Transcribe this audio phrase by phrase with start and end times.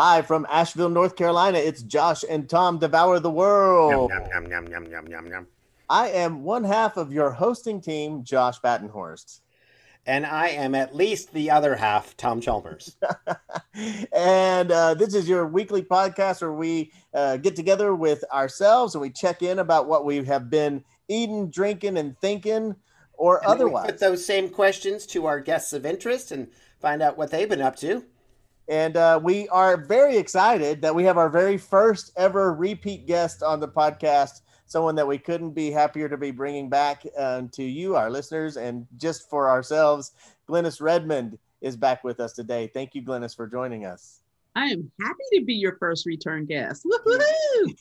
[0.00, 4.10] Live from Asheville, North Carolina, it's Josh and Tom Devour the World.
[4.10, 5.46] Yum, yum, yum, yum, yum, yum, yum.
[5.90, 9.40] I am one half of your hosting team, Josh Battenhorst.
[10.06, 12.96] And I am at least the other half, Tom Chalmers.
[14.14, 19.02] and uh, this is your weekly podcast where we uh, get together with ourselves and
[19.02, 22.74] we check in about what we have been eating, drinking, and thinking,
[23.12, 23.84] or And then we otherwise.
[23.90, 26.48] put those same questions to our guests of interest and
[26.80, 28.02] find out what they've been up to.
[28.70, 33.42] And uh, we are very excited that we have our very first ever repeat guest
[33.42, 34.42] on the podcast.
[34.66, 38.56] Someone that we couldn't be happier to be bringing back uh, to you, our listeners,
[38.56, 40.12] and just for ourselves.
[40.48, 42.70] Glenis Redmond is back with us today.
[42.72, 44.20] Thank you, Glenis, for joining us.
[44.54, 46.86] I am happy to be your first return guest.
[46.86, 47.76] Woohoo!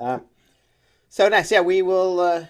[0.00, 0.22] Um,
[1.08, 1.50] so nice.
[1.50, 2.46] Yeah, we will uh,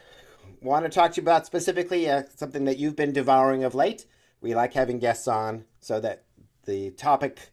[0.61, 4.05] want to talk to you about specifically uh, something that you've been devouring of late.
[4.43, 6.24] We like having guests on so that
[6.67, 7.51] the topic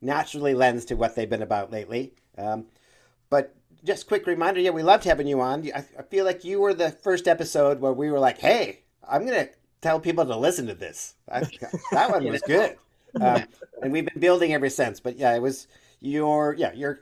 [0.00, 2.14] naturally lends to what they've been about lately.
[2.38, 2.66] Um,
[3.28, 5.68] but just quick reminder, yeah, we loved having you on.
[5.74, 9.24] I, I feel like you were the first episode where we were like, "Hey, I'm
[9.24, 9.48] gonna
[9.80, 11.40] tell people to listen to this." I,
[11.92, 12.76] that one was good,
[13.20, 13.44] um,
[13.82, 15.00] and we've been building ever since.
[15.00, 15.66] But yeah, it was
[16.00, 17.00] your yeah your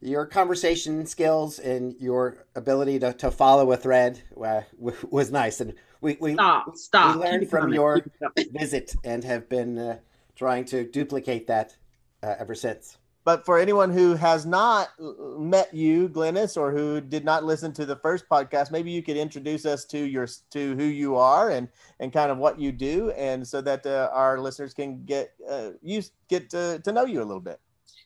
[0.00, 5.60] your conversation skills and your ability to, to follow a thread uh, w- was nice,
[5.60, 7.16] and we we, Stop, stop.
[7.16, 8.52] we learned from your keep it coming.
[8.52, 9.98] visit and have been uh,
[10.40, 11.76] trying to duplicate that
[12.22, 12.96] uh, ever since.
[13.24, 17.84] But for anyone who has not met you, Glenis, or who did not listen to
[17.84, 21.68] the first podcast, maybe you could introduce us to your to who you are and
[22.00, 25.72] and kind of what you do, and so that uh, our listeners can get uh,
[25.82, 27.60] you get to, to know you a little bit.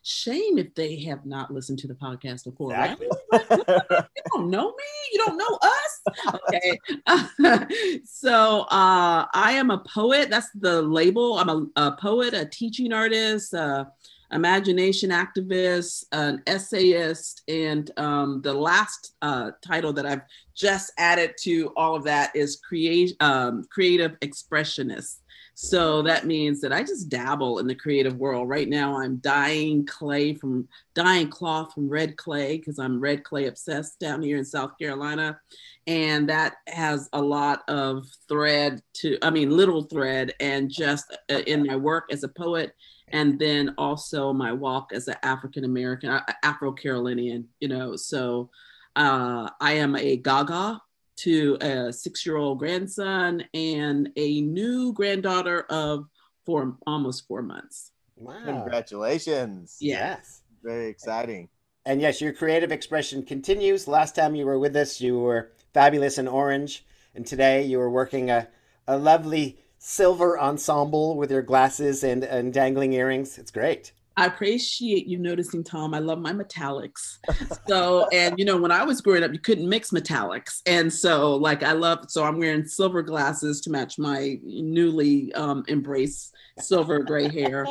[0.06, 2.72] Shame if they have not listened to the podcast before.
[2.72, 2.98] right?
[3.32, 4.84] You don't know me.
[5.12, 6.38] You don't know us.
[6.48, 8.00] Okay.
[8.04, 10.28] so uh, I am a poet.
[10.28, 11.38] That's the label.
[11.38, 13.86] I'm a, a poet, a teaching artist, uh,
[14.30, 20.22] imagination activist, an essayist, and um, the last uh, title that I've
[20.54, 25.20] just added to all of that is create um, creative expressionist.
[25.54, 28.48] So that means that I just dabble in the creative world.
[28.48, 33.46] Right now, I'm dyeing clay from dyeing cloth from red clay because I'm red clay
[33.46, 35.38] obsessed down here in South Carolina.
[35.86, 41.42] And that has a lot of thread to, I mean, little thread, and just uh,
[41.46, 42.74] in my work as a poet,
[43.08, 47.96] and then also my walk as an African American, Afro Carolinian, you know.
[47.96, 48.50] So
[48.96, 50.80] uh, I am a Gaga
[51.16, 56.06] to a six year old grandson and a new granddaughter of
[56.44, 57.92] four, almost four months.
[58.16, 58.44] Wow.
[58.44, 59.76] Congratulations!
[59.80, 60.42] Yes.
[60.62, 61.48] Very exciting.
[61.86, 63.86] And yes, your creative expression continues.
[63.86, 67.90] Last time you were with us, you were fabulous in orange, and today you were
[67.90, 68.48] working a,
[68.86, 73.36] a lovely silver ensemble with your glasses and, and dangling earrings.
[73.36, 73.92] It's great.
[74.16, 75.92] I appreciate you noticing, Tom.
[75.92, 77.18] I love my metallics.
[77.66, 80.60] So, and you know, when I was growing up, you couldn't mix metallics.
[80.66, 85.64] And so, like, I love, so I'm wearing silver glasses to match my newly um,
[85.68, 87.66] embraced silver gray hair.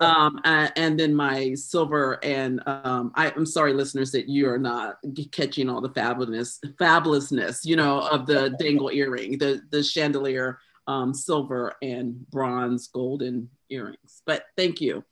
[0.00, 4.96] Um, and then my silver, and um, I, I'm sorry, listeners, that you are not
[5.30, 11.14] catching all the fabulous, fabulousness, you know, of the dangle earring, the, the chandelier um,
[11.14, 14.22] silver and bronze golden earrings.
[14.26, 15.04] But thank you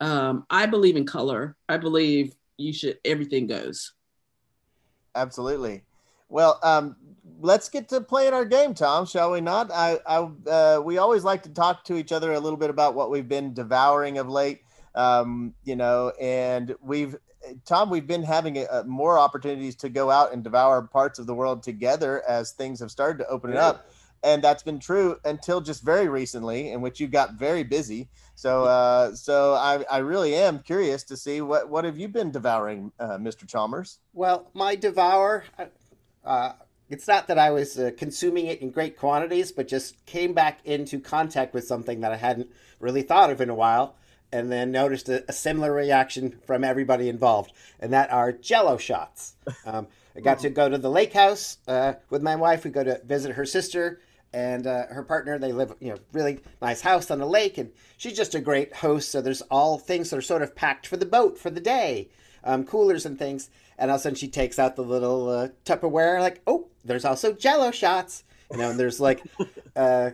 [0.00, 1.56] um, I believe in color.
[1.68, 3.92] I believe you should everything goes.
[5.14, 5.84] Absolutely.
[6.28, 6.96] Well, um,
[7.40, 9.06] let's get to playing our game, Tom.
[9.06, 9.70] Shall we not?
[9.72, 12.94] I, I, uh, we always like to talk to each other a little bit about
[12.94, 14.62] what we've been devouring of late.
[14.94, 17.16] Um, you know, and we've,
[17.64, 21.34] Tom, we've been having a, more opportunities to go out and devour parts of the
[21.34, 23.88] world together as things have started to open it up.
[24.22, 28.08] And that's been true until just very recently, in which you got very busy.
[28.34, 32.30] So, uh, so I, I really am curious to see what what have you been
[32.30, 33.48] devouring, uh, Mr.
[33.48, 33.98] Chalmers?
[34.12, 35.44] Well, my devour,
[36.24, 36.52] uh,
[36.88, 40.60] it's not that I was uh, consuming it in great quantities, but just came back
[40.64, 42.50] into contact with something that I hadn't
[42.80, 43.96] really thought of in a while,
[44.32, 49.34] and then noticed a, a similar reaction from everybody involved, and that are Jello shots.
[49.66, 49.86] Um,
[50.16, 52.64] I got to go to the lake house uh, with my wife.
[52.64, 54.00] We go to visit her sister
[54.32, 55.38] and uh, her partner.
[55.38, 58.74] They live, you know, really nice house on the lake, and she's just a great
[58.76, 59.10] host.
[59.10, 62.08] So there's all things that are sort of packed for the boat for the day,
[62.44, 63.50] um, coolers and things.
[63.78, 67.04] And all of a sudden, she takes out the little uh, Tupperware, like, oh, there's
[67.04, 68.24] also Jello shots.
[68.50, 69.22] You know, and there's like
[69.76, 70.10] uh,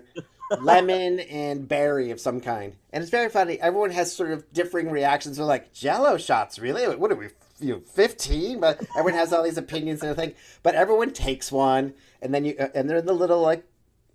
[0.60, 3.60] lemon and berry of some kind, and it's very funny.
[3.60, 5.36] Everyone has sort of differing reactions.
[5.36, 6.84] They're like, Jello shots, really?
[6.96, 7.28] What are we?
[7.60, 10.34] You know, 15, but everyone has all these opinions and everything.
[10.64, 13.64] But everyone takes one, and then you, uh, and they're in the little like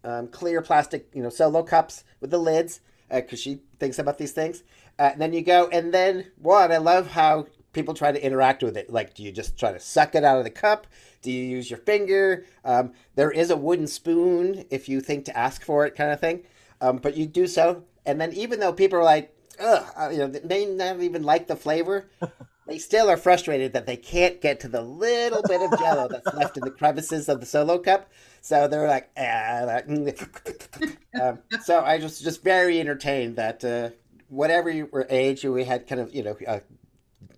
[0.03, 2.81] um, clear plastic, you know, solo cups with the lids.
[3.09, 4.63] because uh, she thinks about these things.
[4.97, 6.71] Uh, and then you go, and then what?
[6.71, 8.89] I love how people try to interact with it.
[8.89, 10.87] Like, do you just try to suck it out of the cup?
[11.21, 12.45] Do you use your finger?
[12.65, 16.19] Um, there is a wooden spoon if you think to ask for it, kind of
[16.19, 16.43] thing.
[16.81, 20.27] Um, but you do so, and then even though people are like, ugh, you know,
[20.27, 22.09] they may not even like the flavor.
[22.69, 26.33] they still are frustrated that they can't get to the little bit of jello that's
[26.35, 28.09] left in the crevices of the solo cup.
[28.41, 29.81] So they're like, ah,
[31.21, 33.89] um, so I was just very entertained that uh,
[34.27, 36.59] whatever you were age, we had kind of you know, uh,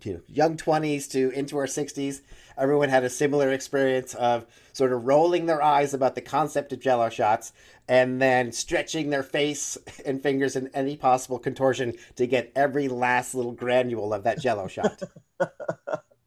[0.04, 2.22] you know young twenties to into our sixties.
[2.58, 6.80] Everyone had a similar experience of sort of rolling their eyes about the concept of
[6.80, 7.52] Jello shots
[7.88, 13.34] and then stretching their face and fingers in any possible contortion to get every last
[13.34, 15.02] little granule of that Jello shot.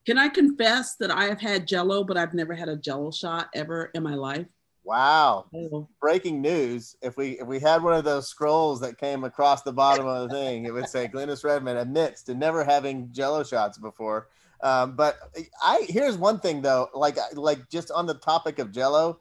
[0.06, 3.50] Can I confess that I have had Jello, but I've never had a Jello shot
[3.56, 4.46] ever in my life?
[4.86, 5.48] Wow.
[6.00, 6.96] Breaking news.
[7.02, 10.30] If we if we had one of those scrolls that came across the bottom of
[10.30, 14.28] the thing, it would say Glenis Redmond admits to never having jello shots before.
[14.62, 15.18] Um, but
[15.64, 19.20] I here's one thing though, like like just on the topic of jello,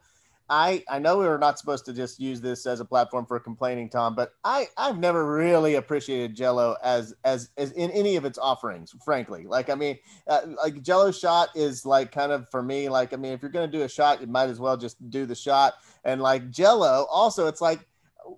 [0.49, 3.39] I I know we were not supposed to just use this as a platform for
[3.39, 8.25] complaining, Tom, but I I've never really appreciated Jello as as as in any of
[8.25, 9.45] its offerings, frankly.
[9.47, 9.97] Like I mean,
[10.27, 13.51] uh, like Jello shot is like kind of for me, like I mean, if you're
[13.51, 15.73] gonna do a shot, you might as well just do the shot.
[16.03, 17.87] And like Jello, also, it's like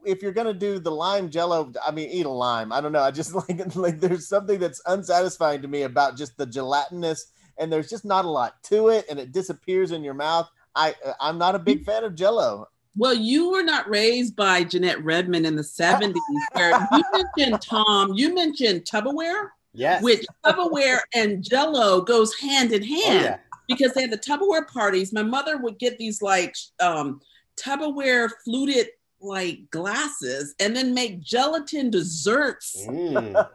[0.05, 2.71] if you're gonna do the lime Jello, I mean, eat a lime.
[2.71, 3.03] I don't know.
[3.03, 7.69] I just like like there's something that's unsatisfying to me about just the gelatinous, and
[7.69, 11.37] there's just not a lot to it, and it disappears in your mouth I I'm
[11.37, 12.67] not a big fan of Jello.
[12.95, 16.15] Well, you were not raised by Jeanette Redmond in the 70s,
[16.53, 17.03] where you
[17.37, 19.49] mentioned Tom, you mentioned Tupperware.
[19.73, 20.01] Yes.
[20.01, 23.37] Which Tupperware and Jello goes hand in hand oh, yeah.
[23.67, 25.13] because they had the Tupperware parties.
[25.13, 27.21] My mother would get these like um,
[27.57, 28.87] Tupperware fluted
[29.21, 32.85] like glasses and then make gelatin desserts.
[32.87, 33.47] Mm.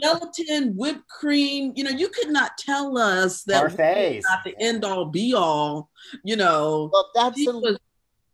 [0.00, 1.72] gelatin, whipped cream.
[1.76, 5.90] You know, you could not tell us that not the end all be all.
[6.24, 7.78] You know, well, that's a, was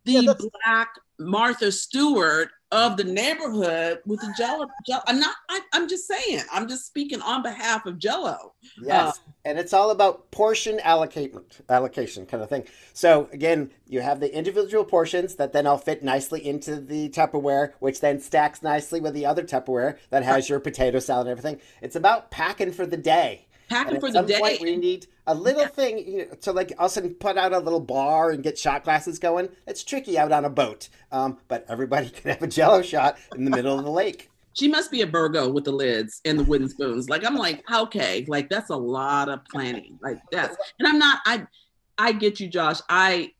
[0.04, 0.34] the yeah,
[0.64, 0.88] black
[1.18, 4.66] Martha Stewart of the neighborhood with the Jello.
[4.84, 5.02] Jello.
[5.06, 5.36] I'm not.
[5.48, 6.42] I, am just saying.
[6.52, 8.54] I'm just speaking on behalf of Jello.
[8.82, 12.64] Yes, uh, and it's all about portion allocation, allocation kind of thing.
[12.92, 17.74] So again, you have the individual portions that then all fit nicely into the Tupperware,
[17.78, 21.60] which then stacks nicely with the other Tupperware that has your potato salad and everything.
[21.80, 24.38] It's about packing for the day packing for the day.
[24.38, 25.68] Point, we need a little yeah.
[25.68, 28.84] thing you know, to like us and put out a little bar and get shot
[28.84, 29.48] glasses going.
[29.66, 33.44] It's tricky out on a boat, um, but everybody can have a Jello shot in
[33.44, 34.30] the middle of the lake.
[34.52, 37.08] She must be a Virgo with the lids and the wooden spoons.
[37.10, 39.98] Like I'm like, okay, like that's a lot of planning.
[40.00, 41.20] Like that's, and I'm not.
[41.26, 41.46] I,
[41.98, 42.80] I get you, Josh.
[42.88, 43.32] I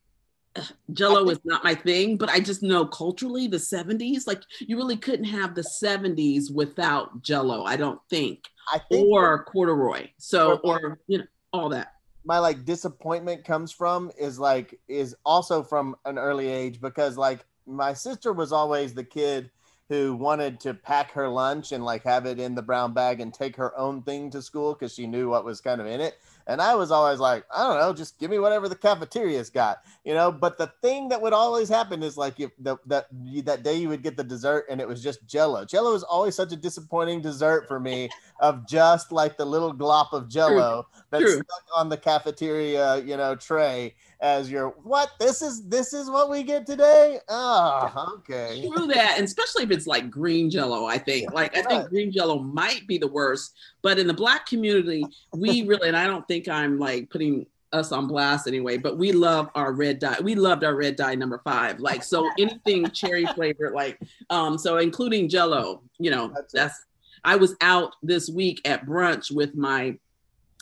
[0.93, 4.97] Jello is not my thing, but I just know culturally the 70s, like you really
[4.97, 8.49] couldn't have the 70s without Jello, I don't think.
[8.73, 10.09] I think or corduroy.
[10.19, 11.93] So or, or you know, all that.
[12.25, 17.45] My like disappointment comes from is like is also from an early age because like
[17.67, 19.51] my sister was always the kid
[19.89, 23.35] who wanted to pack her lunch and like have it in the brown bag and
[23.35, 26.15] take her own thing to school because she knew what was kind of in it.
[26.47, 29.83] And I was always like, I don't know, just give me whatever the cafeteria's got,
[30.05, 30.31] you know.
[30.31, 33.07] But the thing that would always happen is like if the, that
[33.45, 35.65] that day you would get the dessert and it was just Jello.
[35.65, 38.11] Jello is always such a disappointing dessert for me
[38.41, 41.35] of just like the little glop of Jello that's True.
[41.35, 45.11] stuck on the cafeteria, you know, tray as your what?
[45.21, 47.19] This is this is what we get today?
[47.29, 48.67] Oh okay.
[48.75, 51.33] True that and especially if it's like green jello i think.
[51.33, 55.05] Like i think green jello might be the worst but in the black community
[55.35, 59.13] we really and i don't think i'm like putting us on blast anyway but we
[59.13, 63.27] love our red dye we loved our red dye number five like so anything cherry
[63.27, 63.99] flavored like
[64.31, 66.85] um so including jello you know that's, that's
[67.25, 69.97] i was out this week at brunch with my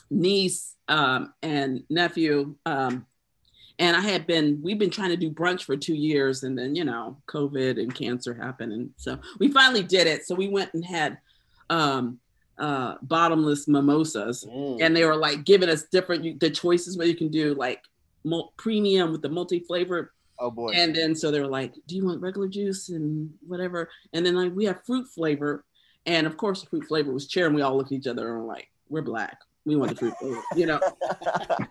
[0.09, 3.05] niece um, and nephew um,
[3.79, 6.75] and I had been, we've been trying to do brunch for two years, and then
[6.75, 10.25] you know, COVID and cancer happened, and so we finally did it.
[10.25, 11.17] So we went and had
[11.69, 12.19] um,
[12.57, 14.81] uh, bottomless mimosas, mm.
[14.81, 17.81] and they were like giving us different the choices where you can do like
[18.57, 20.09] premium with the multi flavored.
[20.39, 20.71] Oh boy!
[20.73, 24.35] And then so they were like, "Do you want regular juice and whatever?" And then
[24.35, 25.65] like we have fruit flavor,
[26.05, 28.27] and of course the fruit flavor was cherry, and we all looked at each other
[28.27, 30.13] and were like, "We're black." We want the fruit
[30.55, 30.79] you know.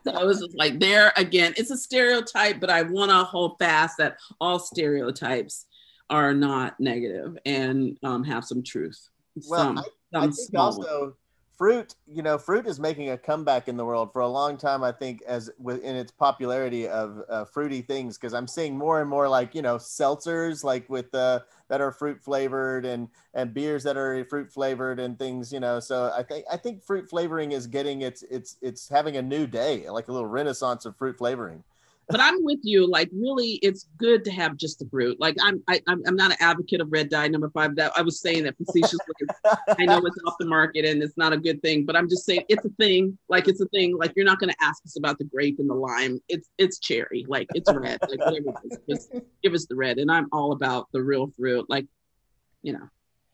[0.05, 3.59] so it was just like there again, it's a stereotype, but I want to hold
[3.59, 5.67] fast that all stereotypes
[6.11, 9.09] are not negative and um, have some truth.
[9.49, 11.17] Well, some, I, some I think also
[11.63, 14.83] fruit, you know, fruit is making a comeback in the world for a long time.
[14.83, 19.09] I think as within its popularity of uh, fruity things, because I'm seeing more and
[19.09, 21.39] more like you know seltzers, like with uh,
[21.69, 25.53] that are fruit flavored, and and beers that are fruit flavored, and things.
[25.53, 29.17] You know, so I think I think fruit flavoring is getting its it's it's having
[29.17, 31.63] a new day, like a little renaissance of fruit flavoring
[32.09, 32.89] but I'm with you.
[32.89, 35.19] Like, really, it's good to have just the fruit.
[35.21, 37.77] Like, I'm I, am i I'm not an advocate of red dye number five.
[37.77, 38.99] That I was saying that facetiously.
[39.79, 42.25] I know it's off the market and it's not a good thing, but I'm just
[42.25, 43.17] saying it's a thing.
[43.29, 43.97] Like, it's a thing.
[43.97, 46.21] Like, you're not going to ask us about the grape and the lime.
[46.29, 47.25] It's it's cherry.
[47.29, 47.99] Like, it's red.
[48.09, 49.99] Like, whatever it is, just give us the red.
[49.99, 51.67] And I'm all about the real fruit.
[51.69, 51.87] Like,
[52.63, 52.89] you know,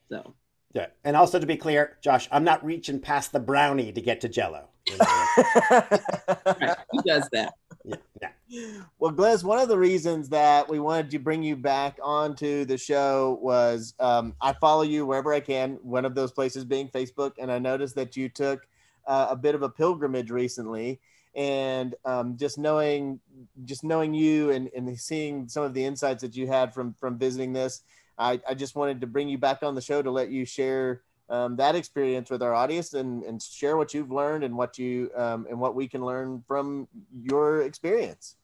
[0.09, 0.35] so.
[0.73, 4.21] Yeah, and also to be clear, Josh, I'm not reaching past the brownie to get
[4.21, 4.69] to Jello.
[4.99, 6.77] right.
[6.91, 7.53] Who does that?
[7.89, 8.81] Yeah, yeah.
[8.97, 12.77] Well, Glenn, one of the reasons that we wanted to bring you back onto the
[12.77, 17.33] show was um, I follow you wherever I can, one of those places being Facebook,
[17.39, 18.67] and I noticed that you took
[19.07, 20.99] uh, a bit of a pilgrimage recently.
[21.35, 23.19] And um, just knowing,
[23.63, 27.19] just knowing you and, and seeing some of the insights that you had from from
[27.19, 27.83] visiting this,
[28.17, 31.03] I, I just wanted to bring you back on the show to let you share
[31.29, 35.11] um, that experience with our audience and, and share what you've learned and what you
[35.15, 36.87] um, and what we can learn from
[37.21, 38.35] your experience.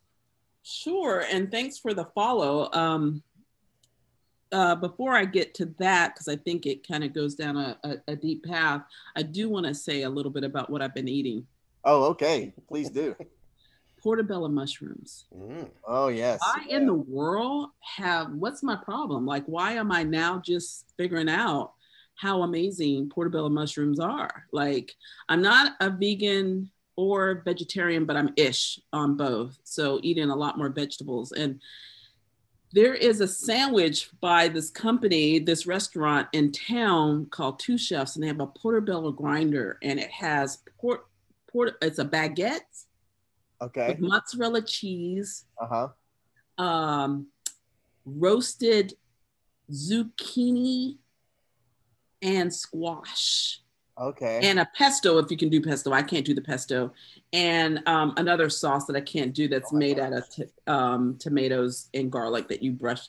[0.64, 2.72] Sure, and thanks for the follow.
[2.72, 3.24] Um,
[4.52, 7.78] uh, before I get to that, because I think it kind of goes down a,
[7.84, 8.84] a, a, deep path,
[9.16, 11.46] I do want to say a little bit about what I've been eating.
[11.84, 12.54] Oh, okay.
[12.68, 13.16] Please do.
[14.02, 15.26] Portobello mushrooms.
[15.36, 15.70] Mm.
[15.86, 16.40] Oh, yes.
[16.42, 16.78] Why yeah.
[16.78, 19.26] in the world have, what's my problem?
[19.26, 21.74] Like, why am I now just figuring out
[22.16, 24.46] how amazing portobello mushrooms are.
[24.52, 24.96] Like,
[25.30, 29.58] I'm not a vegan or vegetarian, but I'm ish on both.
[29.64, 31.32] So, eating a lot more vegetables.
[31.34, 31.62] And
[32.72, 38.24] there is a sandwich by this company, this restaurant in town called Two Chefs, and
[38.24, 41.06] they have a portobello grinder, and it has port,
[41.50, 42.60] port it's a baguette.
[43.62, 43.88] Okay.
[43.88, 45.46] With mozzarella cheese.
[45.58, 45.90] Uh
[46.58, 46.64] huh.
[46.64, 47.28] Um,
[48.06, 48.94] roasted
[49.72, 50.98] zucchini
[52.22, 53.62] and squash.
[54.00, 54.42] Okay.
[54.44, 55.92] And a pesto, if you can do pesto.
[55.94, 56.92] I can't do the pesto.
[57.32, 60.06] And um, another sauce that I can't do that's oh made gosh.
[60.06, 63.08] out of t- um, tomatoes and garlic that you brush.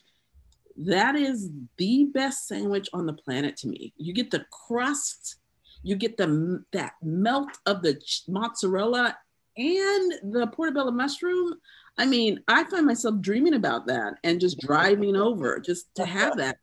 [0.76, 3.94] That is the best sandwich on the planet to me.
[3.96, 5.36] You get the crust,
[5.82, 9.16] you get the that melt of the mozzarella
[9.56, 11.54] and the portobello mushroom.
[11.98, 16.36] I mean, I find myself dreaming about that and just driving over just to have
[16.36, 16.58] that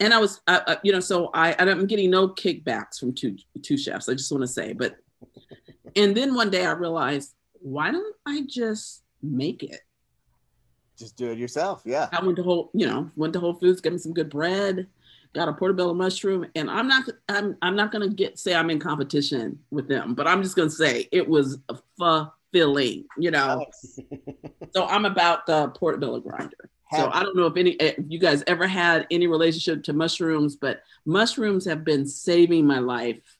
[0.00, 3.36] and I was, uh, uh, you know, so I, I'm getting no kickbacks from two
[3.62, 4.08] two chefs.
[4.08, 4.96] I just want to say, but,
[5.96, 9.80] and then one day I realized, why don't I just make it?
[10.98, 11.82] Just do it yourself.
[11.84, 12.08] Yeah.
[12.12, 14.86] I went to whole, you know, went to Whole Foods, got me some good bread,
[15.32, 18.78] got a portobello mushroom, and I'm not, I'm, I'm not gonna get say I'm in
[18.78, 21.58] competition with them, but I'm just gonna say it was
[21.98, 23.66] fulfilling, you know.
[24.74, 28.44] so I'm about the portobello grinder so I don't know if any if you guys
[28.46, 33.36] ever had any relationship to mushrooms, but mushrooms have been saving my life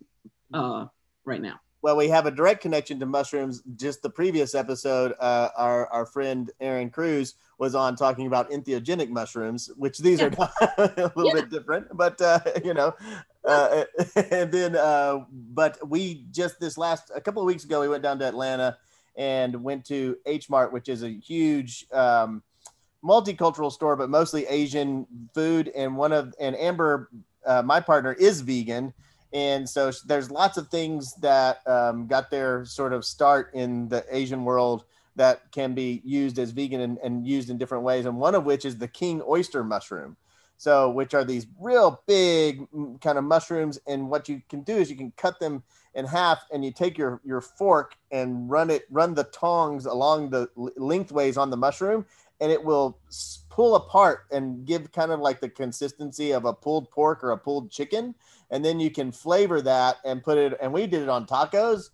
[0.53, 0.87] uh,
[1.25, 1.61] right now.
[1.83, 3.63] Well, we have a direct connection to mushrooms.
[3.77, 9.11] Just the previous episode, uh, our our friend Aaron Cruz was on talking about entheogenic
[9.11, 10.31] mushrooms, which these yeah.
[10.39, 11.35] are a little yeah.
[11.35, 12.95] bit different, but uh, you know.
[13.47, 13.85] Uh,
[14.31, 18.03] and then, uh, but we just this last a couple of weeks ago, we went
[18.03, 18.79] down to Atlanta
[19.17, 21.87] and went to H Mart, which is a huge.
[21.93, 22.43] Um,
[23.05, 25.71] multicultural store, but mostly Asian food.
[25.77, 27.11] And one of and Amber,
[27.45, 28.93] uh, my partner, is vegan,
[29.33, 34.05] and so there's lots of things that um, got their sort of start in the
[34.11, 34.85] Asian world
[35.17, 38.07] that can be used as vegan and, and used in different ways.
[38.07, 40.17] And one of which is the king oyster mushroom.
[40.57, 44.77] So, which are these real big mm, kind of mushrooms, and what you can do
[44.77, 48.71] is you can cut them in half, and you take your your fork and run
[48.71, 52.07] it, run the tongs along the lengthways on the mushroom,
[52.45, 52.99] and it will
[53.49, 57.39] pull apart and give kind of like the consistency of a pulled pork or a
[57.39, 58.15] pulled chicken.
[58.51, 61.89] And then you can flavor that and put it and we did it on tacos.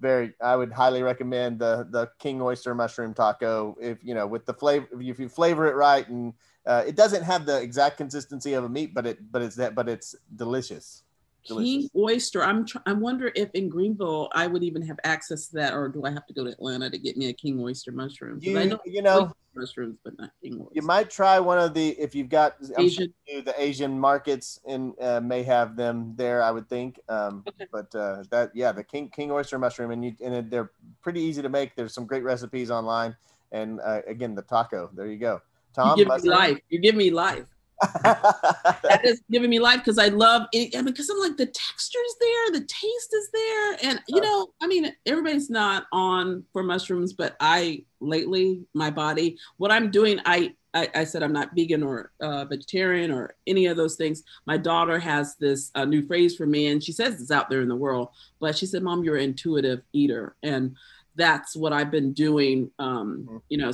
[0.00, 4.44] Very i would highly recommend the the king oyster mushroom taco if you know with
[4.44, 6.34] the flavor if you flavor it right and
[6.66, 9.76] uh, it doesn't have the exact consistency of a meat but it but it's that
[9.76, 11.03] but it's delicious
[11.46, 12.42] King oyster.
[12.42, 12.64] I'm.
[12.64, 16.04] Tr- I wonder if in Greenville I would even have access to that, or do
[16.04, 18.38] I have to go to Atlanta to get me a king oyster mushroom?
[18.40, 20.72] You, I know, you know mushrooms, but not king oyster.
[20.72, 23.12] You might try one of the if you've got Asian.
[23.28, 26.42] Sure the Asian markets and uh, may have them there.
[26.42, 26.98] I would think.
[27.08, 27.66] Um, okay.
[27.70, 30.70] But uh, that yeah, the king king oyster mushroom, and you and they're
[31.02, 31.74] pretty easy to make.
[31.76, 33.16] There's some great recipes online,
[33.52, 34.90] and uh, again the taco.
[34.94, 35.40] There you go.
[35.74, 36.58] Tom, you give me life.
[36.68, 37.46] You give me life.
[38.02, 42.16] that is giving me life because I love it because I'm like the texture is
[42.20, 47.12] there, the taste is there, and you know, I mean, everybody's not on for mushrooms,
[47.12, 51.82] but I lately my body, what I'm doing, I I, I said I'm not vegan
[51.82, 54.24] or uh, vegetarian or any of those things.
[54.46, 57.62] My daughter has this uh, new phrase for me, and she says it's out there
[57.62, 58.08] in the world,
[58.40, 60.74] but she said, "Mom, you're an intuitive eater," and
[61.16, 62.70] that's what I've been doing.
[62.78, 63.36] Um, mm-hmm.
[63.48, 63.72] you know,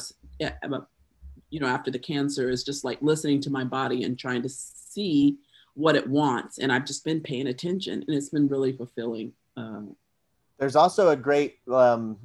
[1.51, 4.49] you know, after the cancer is just like listening to my body and trying to
[4.49, 5.37] see
[5.75, 6.59] what it wants.
[6.59, 9.33] And I've just been paying attention and it's been really fulfilling.
[9.57, 9.97] Um,
[10.59, 12.17] There's also a great um,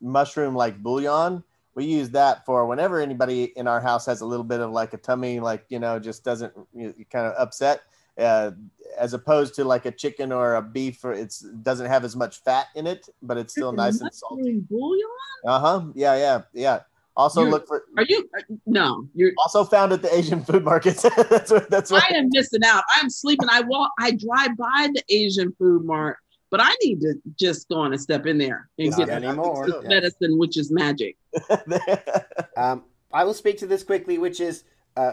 [0.00, 1.42] mushroom like bouillon.
[1.74, 4.94] We use that for whenever anybody in our house has a little bit of like
[4.94, 7.82] a tummy, like, you know, just doesn't you know, kind of upset.
[8.16, 8.52] Uh,
[8.96, 12.42] as opposed to like a chicken or a beef, or it's doesn't have as much
[12.42, 14.60] fat in it, but it's still nice and salty.
[14.70, 15.08] Bouillon?
[15.44, 15.82] Uh huh.
[15.96, 16.80] Yeah, yeah, yeah.
[17.16, 17.84] Also you're, look for.
[17.96, 18.28] Are you?
[18.66, 21.02] No, you're also found at the Asian food markets.
[21.30, 21.70] that's what.
[21.70, 22.02] That's what.
[22.10, 22.82] I am missing out.
[22.96, 23.48] I'm sleeping.
[23.50, 23.92] I walk.
[24.00, 26.16] I drive by the Asian food mart,
[26.50, 29.68] but I need to just go on and step in there and Not get anymore.
[29.68, 29.88] Yeah.
[29.88, 31.16] medicine, which is magic.
[32.56, 34.64] um, I will speak to this quickly, which is
[34.96, 35.12] uh,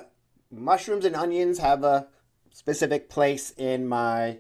[0.52, 2.08] mushrooms and onions have a
[2.52, 4.40] specific place in my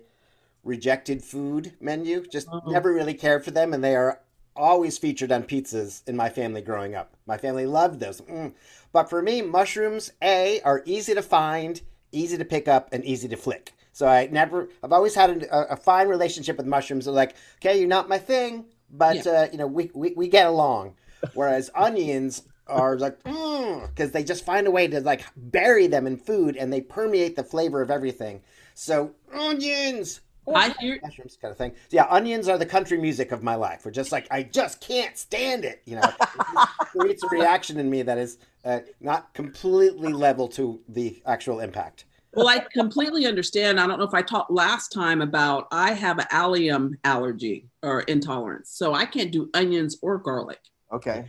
[0.63, 2.25] rejected food menu.
[2.25, 2.61] Just oh.
[2.65, 4.19] never really cared for them, and they are
[4.55, 7.15] always featured on pizzas in my family growing up.
[7.25, 8.22] My family loved those.
[8.22, 8.53] Mm.
[8.91, 11.81] But for me, mushrooms, A, are easy to find,
[12.12, 13.74] easy to pick up, and easy to flick.
[13.93, 17.05] So I never, I've always had a, a fine relationship with mushrooms.
[17.05, 19.31] They're like, okay, you're not my thing, but, yeah.
[19.31, 20.96] uh, you know, we, we, we get along.
[21.34, 26.08] Whereas onions are like, because mm, they just find a way to like bury them
[26.08, 28.41] in food and they permeate the flavor of everything.
[28.74, 31.71] So onions, I hear mushrooms kind of thing.
[31.89, 33.86] So yeah, onions are the country music of my life.
[33.86, 35.81] We're just like I just can't stand it.
[35.86, 40.79] You know, it creates a reaction in me that is uh, not completely level to
[40.89, 42.05] the actual impact.
[42.33, 43.79] Well, I completely understand.
[43.79, 48.01] I don't know if I talked last time about I have an allium allergy or
[48.01, 50.59] intolerance, so I can't do onions or garlic.
[50.94, 51.25] Okay.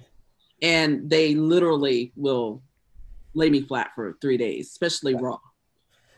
[0.62, 2.62] And they literally will
[3.34, 5.18] lay me flat for three days, especially yeah.
[5.20, 5.38] raw.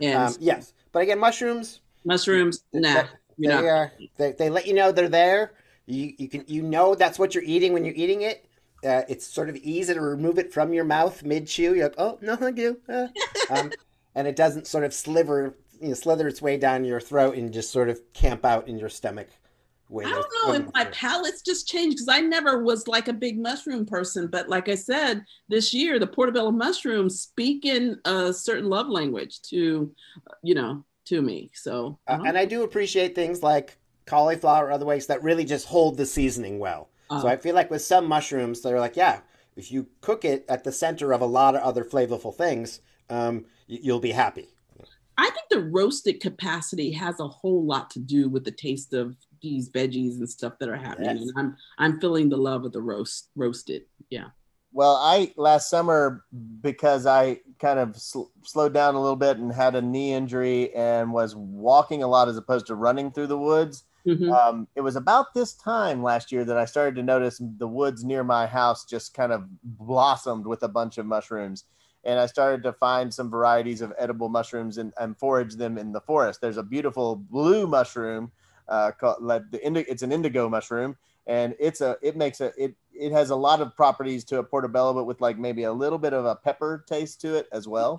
[0.02, 3.04] And um, yes, but again, mushrooms Mushrooms, nah.
[3.38, 3.92] They, they are.
[4.16, 5.54] They, they let you know they're there.
[5.86, 8.46] You you can you know that's what you're eating when you're eating it.
[8.84, 11.74] Uh, it's sort of easy to remove it from your mouth mid chew.
[11.74, 12.80] You're like, oh no, thank you.
[12.88, 13.08] Uh,
[13.50, 13.72] um,
[14.14, 17.52] and it doesn't sort of sliver, you know, slither its way down your throat and
[17.52, 19.28] just sort of camp out in your stomach.
[19.90, 23.38] I don't know if my palate's just changed because I never was like a big
[23.38, 24.26] mushroom person.
[24.26, 29.40] But like I said, this year the portobello mushrooms speak in a certain love language
[29.42, 29.92] to,
[30.42, 31.50] you know, to me.
[31.54, 35.66] So, uh, and I do appreciate things like cauliflower or other ways that really just
[35.66, 36.90] hold the seasoning well.
[37.10, 39.20] Uh, so I feel like with some mushrooms, they're like, yeah,
[39.56, 43.44] if you cook it at the center of a lot of other flavorful things, um,
[43.66, 44.48] you'll be happy.
[45.16, 49.16] I think the roasted capacity has a whole lot to do with the taste of
[49.40, 51.18] these veggies and stuff that are happening.
[51.18, 51.28] Yes.
[51.28, 53.82] And I'm I'm feeling the love of the roast roasted.
[54.10, 54.28] Yeah.
[54.74, 56.24] Well, I last summer
[56.60, 60.74] because I kind of sl- slowed down a little bit and had a knee injury
[60.74, 63.84] and was walking a lot as opposed to running through the woods.
[64.04, 64.32] Mm-hmm.
[64.32, 68.02] Um, it was about this time last year that I started to notice the woods
[68.02, 71.64] near my house just kind of blossomed with a bunch of mushrooms.
[72.02, 75.92] And I started to find some varieties of edible mushrooms and, and forage them in
[75.92, 76.40] the forest.
[76.40, 78.32] There's a beautiful blue mushroom
[78.68, 82.52] uh, called like the indi- it's an indigo mushroom, and it's a it makes a
[82.56, 85.72] it it has a lot of properties to a portobello, but with like maybe a
[85.72, 87.98] little bit of a pepper taste to it as well.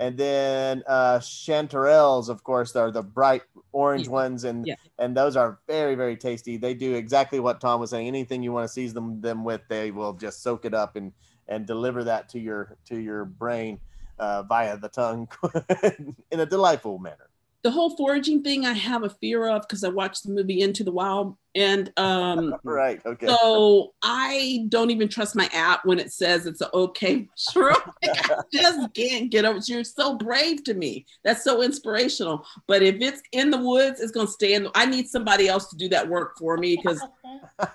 [0.00, 4.12] And then uh, chanterelles, of course, are the bright orange yeah.
[4.12, 4.74] ones, and yeah.
[4.98, 6.56] and those are very very tasty.
[6.56, 8.08] They do exactly what Tom was saying.
[8.08, 11.12] Anything you want to season them, them with, they will just soak it up and
[11.46, 13.78] and deliver that to your to your brain
[14.18, 15.28] uh, via the tongue
[16.32, 17.28] in a delightful manner
[17.64, 20.84] the whole foraging thing I have a fear of because I watched the movie Into
[20.84, 21.34] the Wild.
[21.54, 23.26] And um, right, okay.
[23.26, 27.76] So I don't even trust my app when it says it's an okay mushroom.
[28.02, 29.60] like, I just can't get over.
[29.64, 31.06] You're so brave to me.
[31.24, 32.46] That's so inspirational.
[32.68, 34.64] But if it's in the woods, it's gonna stay in.
[34.64, 37.02] The, I need somebody else to do that work for me because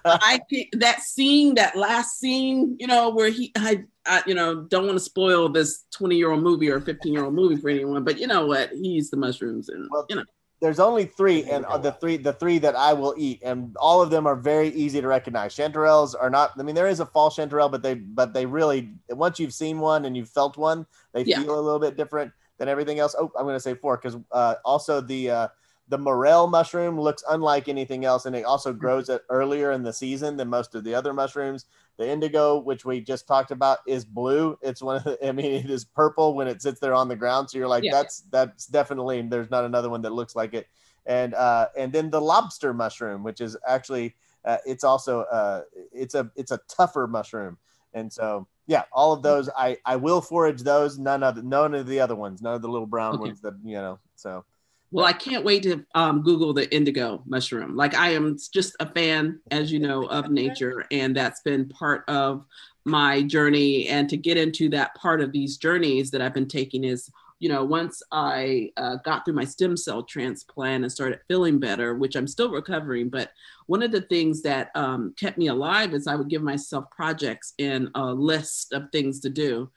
[0.05, 0.39] I
[0.73, 4.97] that scene, that last scene, you know, where he, I, I you know, don't want
[4.97, 8.19] to spoil this 20 year old movie or 15 year old movie for anyone, but
[8.19, 8.71] you know what?
[8.71, 10.23] He used the mushrooms and, well, you know.
[10.61, 14.09] There's only three, and the three, the three that I will eat, and all of
[14.09, 15.55] them are very easy to recognize.
[15.55, 16.51] Chanterelles are not.
[16.59, 19.79] I mean, there is a false chanterelle, but they, but they really, once you've seen
[19.79, 21.41] one and you've felt one, they yeah.
[21.41, 23.15] feel a little bit different than everything else.
[23.17, 25.47] Oh, I'm going to say four because uh, also the uh,
[25.89, 29.91] the morel mushroom looks unlike anything else, and it also grows it earlier in the
[29.91, 31.65] season than most of the other mushrooms.
[31.97, 34.57] The indigo, which we just talked about, is blue.
[34.61, 37.15] It's one of the, I mean, it is purple when it sits there on the
[37.15, 37.49] ground.
[37.49, 37.91] So you're like, Yeah.
[37.91, 40.67] that's that's definitely there's not another one that looks like it.
[41.05, 46.13] And uh, and then the lobster mushroom, which is actually uh, it's also uh, it's
[46.15, 47.57] a it's a tougher mushroom.
[47.93, 50.99] And so yeah, all of those I I will forage those.
[50.99, 53.19] None of none of the other ones, none of the little brown Okay.
[53.19, 53.99] ones that you know.
[54.15, 54.45] So
[54.91, 57.75] Well, I can't wait to um, Google the indigo mushroom.
[57.75, 62.03] Like I am just a fan, as you know, of nature, and that's been part
[62.07, 62.43] of
[62.85, 63.87] my journey.
[63.87, 67.49] And to get into that part of these journeys that I've been taking is, you
[67.49, 72.15] know, once I uh, got through my stem cell transplant and started feeling better, which
[72.15, 73.31] I'm still recovering, but
[73.67, 77.53] one of the things that um, kept me alive is I would give myself projects
[77.59, 79.69] and a list of things to do.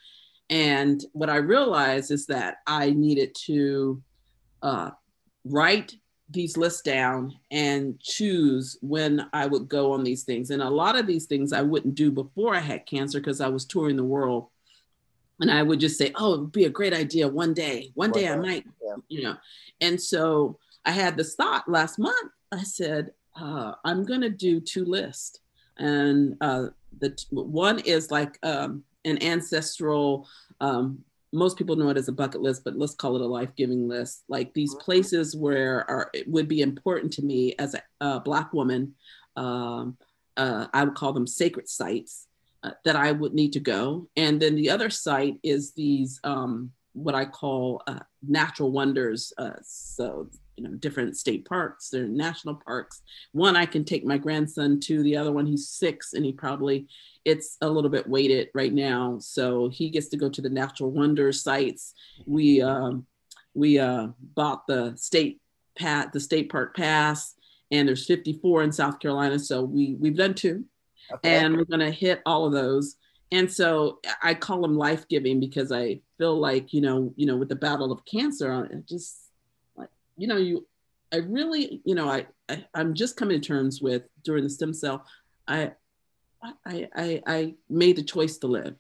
[0.49, 4.03] And what I realized is that I needed to
[4.63, 4.91] uh,
[5.45, 5.95] write
[6.31, 10.51] these lists down and choose when I would go on these things.
[10.51, 13.49] And a lot of these things I wouldn't do before I had cancer because I
[13.49, 14.49] was touring the world.
[15.41, 17.91] And I would just say, oh, it would be a great idea one day.
[17.95, 18.95] One day I might, yeah.
[19.09, 19.37] you know.
[19.81, 22.31] And so I had this thought last month.
[22.53, 25.41] I said, uh, I'm going to do two lists.
[25.79, 26.67] And uh,
[27.01, 30.29] the t- one is like um, an ancestral
[30.61, 31.03] um,
[31.33, 33.89] most people know it as a bucket list, but let's call it a life giving
[33.89, 34.25] list.
[34.29, 38.53] Like these places where are it would be important to me as a, a black
[38.53, 38.95] woman.
[39.37, 39.97] Um,
[40.37, 42.27] uh, I would call them sacred sites
[42.63, 44.09] uh, that I would need to go.
[44.17, 49.33] And then the other site is these um, what I call uh, natural wonders.
[49.39, 53.03] Uh, so you know, different state parks, they're national parks.
[53.33, 55.03] One I can take my grandson to.
[55.03, 56.87] The other one he's six, and he probably
[57.25, 60.91] it's a little bit weighted right now so he gets to go to the natural
[60.91, 61.95] wonder sites
[62.27, 63.07] we um,
[63.55, 65.41] we uh, bought the state
[65.79, 67.35] pat the state park pass
[67.71, 70.65] and there's 54 in south carolina so we we've done two
[71.13, 71.37] okay.
[71.37, 72.97] and we're going to hit all of those
[73.31, 77.49] and so i call them life-giving because i feel like you know you know with
[77.49, 79.19] the battle of cancer I just
[80.17, 80.67] you know you
[81.13, 84.73] i really you know I, I i'm just coming to terms with during the stem
[84.73, 85.05] cell
[85.47, 85.73] i
[86.67, 88.75] I, I, I made the choice to live.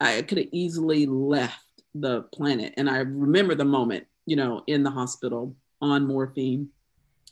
[0.00, 2.74] I could have easily left the planet.
[2.76, 6.68] And I remember the moment, you know, in the hospital on morphine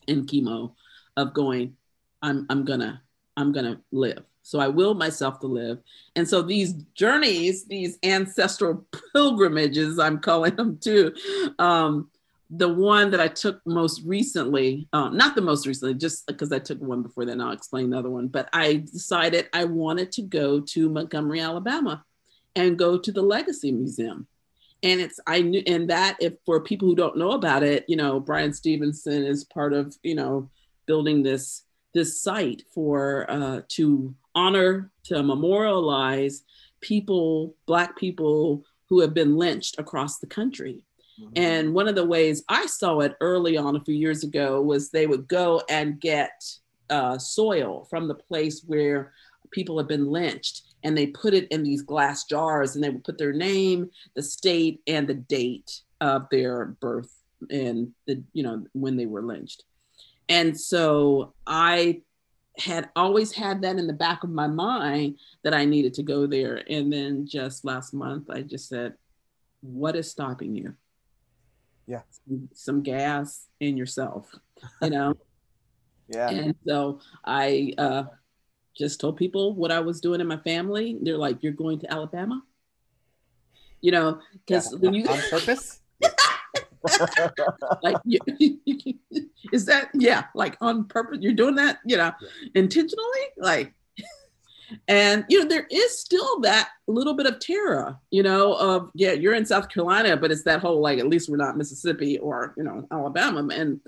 [0.09, 0.75] and chemo
[1.17, 1.77] of going,
[2.23, 3.03] I'm, I'm gonna,
[3.37, 4.25] I'm gonna live.
[4.43, 5.79] So I will myself to live.
[6.17, 11.15] And so these journeys, these ancestral pilgrimages, I'm calling them too,
[11.59, 12.10] um,
[12.51, 16.59] the one that I took most recently, uh, not the most recently, just because I
[16.59, 18.27] took one before then, I'll explain the other one.
[18.27, 22.05] But I decided I wanted to go to Montgomery, Alabama,
[22.57, 24.27] and go to the Legacy Museum.
[24.83, 27.97] And it's I knew, and that if for people who don't know about it, you
[27.97, 30.51] know, Bryan Stevenson is part of you know
[30.87, 31.63] building this
[31.95, 36.43] this site for uh, to honor to memorialize
[36.81, 40.85] people, Black people who have been lynched across the country.
[41.21, 41.33] Mhm.
[41.37, 44.91] And one of the ways I saw it early on a few years ago was
[44.91, 46.43] they would go and get
[46.89, 49.13] uh, soil from the place where
[49.51, 53.05] people have been lynched and they put it in these glass jars and they would
[53.05, 57.13] put their name, the state, and the date of their birth
[57.51, 59.65] and the, you know, when they were lynched.
[60.29, 62.03] And so I
[62.59, 66.27] had always had that in the back of my mind that I needed to go
[66.27, 66.63] there.
[66.69, 68.95] And then just last month, I just said,
[69.61, 70.75] What is stopping you?
[71.91, 72.03] Yeah.
[72.11, 74.33] Some, some gas in yourself,
[74.81, 75.15] you know?
[76.09, 76.31] yeah.
[76.31, 78.05] And so I uh,
[78.77, 80.97] just told people what I was doing in my family.
[81.03, 82.43] They're like, You're going to Alabama?
[83.81, 85.81] You know, because when you on purpose.
[87.83, 88.21] like you,
[89.53, 92.11] is that yeah like on purpose you're doing that you know
[92.55, 93.75] intentionally like
[94.89, 99.13] and you know there is still that little bit of terror you know of yeah
[99.13, 102.55] you're in south carolina but it's that whole like at least we're not mississippi or
[102.57, 103.81] you know alabama and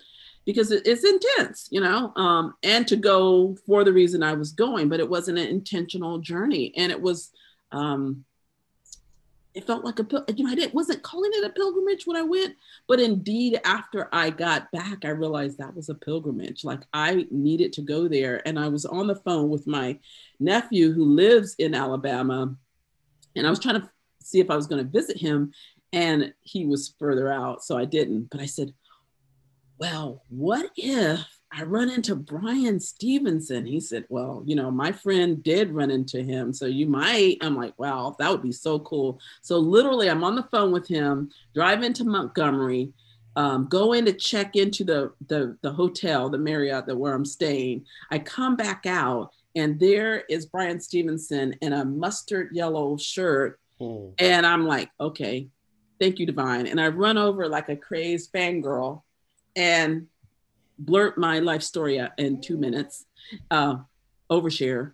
[0.44, 4.52] because it, it's intense you know um and to go for the reason i was
[4.52, 6.72] going but it wasn't an intentional journey.
[6.76, 7.30] And it was
[7.70, 8.24] um
[9.54, 12.22] it felt like a you know I didn't wasn't calling it a pilgrimage when I
[12.22, 12.56] went,
[12.88, 16.64] but indeed after I got back, I realized that was a pilgrimage.
[16.64, 19.98] Like I needed to go there, and I was on the phone with my
[20.40, 22.54] nephew who lives in Alabama,
[23.36, 23.90] and I was trying to
[24.22, 25.52] see if I was going to visit him,
[25.92, 28.30] and he was further out, so I didn't.
[28.30, 28.72] But I said,
[29.78, 33.66] "Well, what if?" I run into Bryan Stevenson.
[33.66, 36.52] He said, Well, you know, my friend did run into him.
[36.52, 37.38] So you might.
[37.42, 39.20] I'm like, Wow, that would be so cool.
[39.42, 42.92] So literally, I'm on the phone with him, drive into Montgomery,
[43.36, 47.24] um, go in to check into the, the the hotel, the Marriott that where I'm
[47.24, 47.84] staying.
[48.10, 53.60] I come back out and there is Bryan Stevenson in a mustard yellow shirt.
[53.78, 54.08] Hmm.
[54.18, 55.48] And I'm like, okay,
[56.00, 56.66] thank you, Divine.
[56.66, 59.02] And I run over like a crazed fangirl
[59.54, 60.06] and
[60.84, 63.06] blurt my life story in two minutes,
[63.50, 63.76] uh,
[64.30, 64.92] overshare,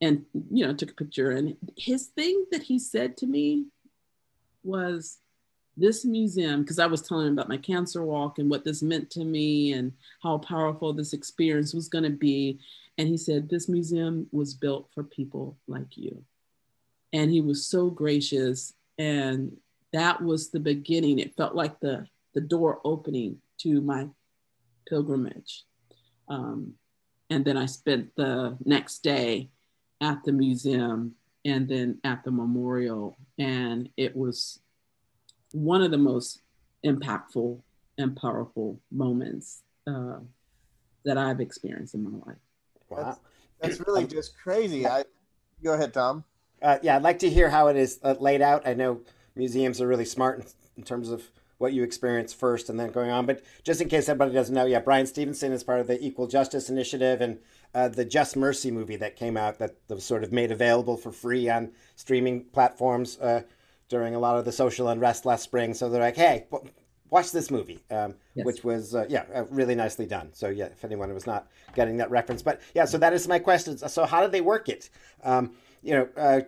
[0.00, 1.30] and you know, took a picture.
[1.30, 3.66] And his thing that he said to me
[4.62, 5.18] was,
[5.76, 9.10] this museum, because I was telling him about my cancer walk and what this meant
[9.10, 12.58] to me and how powerful this experience was going to be.
[12.98, 16.22] And he said, This museum was built for people like you.
[17.12, 18.74] And he was so gracious.
[18.98, 19.56] And
[19.92, 21.18] that was the beginning.
[21.18, 24.06] It felt like the, the door opening to my
[24.90, 25.64] pilgrimage.
[26.28, 26.74] Um,
[27.30, 29.48] and then I spent the next day
[30.00, 33.16] at the museum and then at the memorial.
[33.38, 34.60] And it was
[35.52, 36.42] one of the most
[36.84, 37.60] impactful
[37.98, 40.18] and powerful moments uh,
[41.04, 42.38] that I've experienced in my life.
[42.88, 43.04] Wow.
[43.60, 44.86] That's, that's really just crazy.
[44.86, 45.04] I,
[45.62, 46.24] go ahead, Tom.
[46.62, 48.66] Uh, yeah, I'd like to hear how it is uh, laid out.
[48.66, 49.00] I know
[49.34, 50.46] museums are really smart in,
[50.78, 51.22] in, terms of
[51.60, 53.26] what you experience first and then going on.
[53.26, 56.26] But just in case everybody doesn't know, yeah, Bryan Stevenson is part of the Equal
[56.26, 57.38] Justice Initiative and
[57.74, 61.12] uh, the Just Mercy movie that came out that was sort of made available for
[61.12, 63.42] free on streaming platforms uh,
[63.90, 65.74] during a lot of the social unrest last spring.
[65.74, 66.46] So they're like, hey,
[67.10, 68.46] watch this movie, um, yes.
[68.46, 70.30] which was uh, yeah uh, really nicely done.
[70.32, 73.38] So yeah, if anyone was not getting that reference, but yeah, so that is my
[73.38, 73.76] question.
[73.76, 74.88] So how did they work it?
[75.22, 76.40] Um, you know, uh,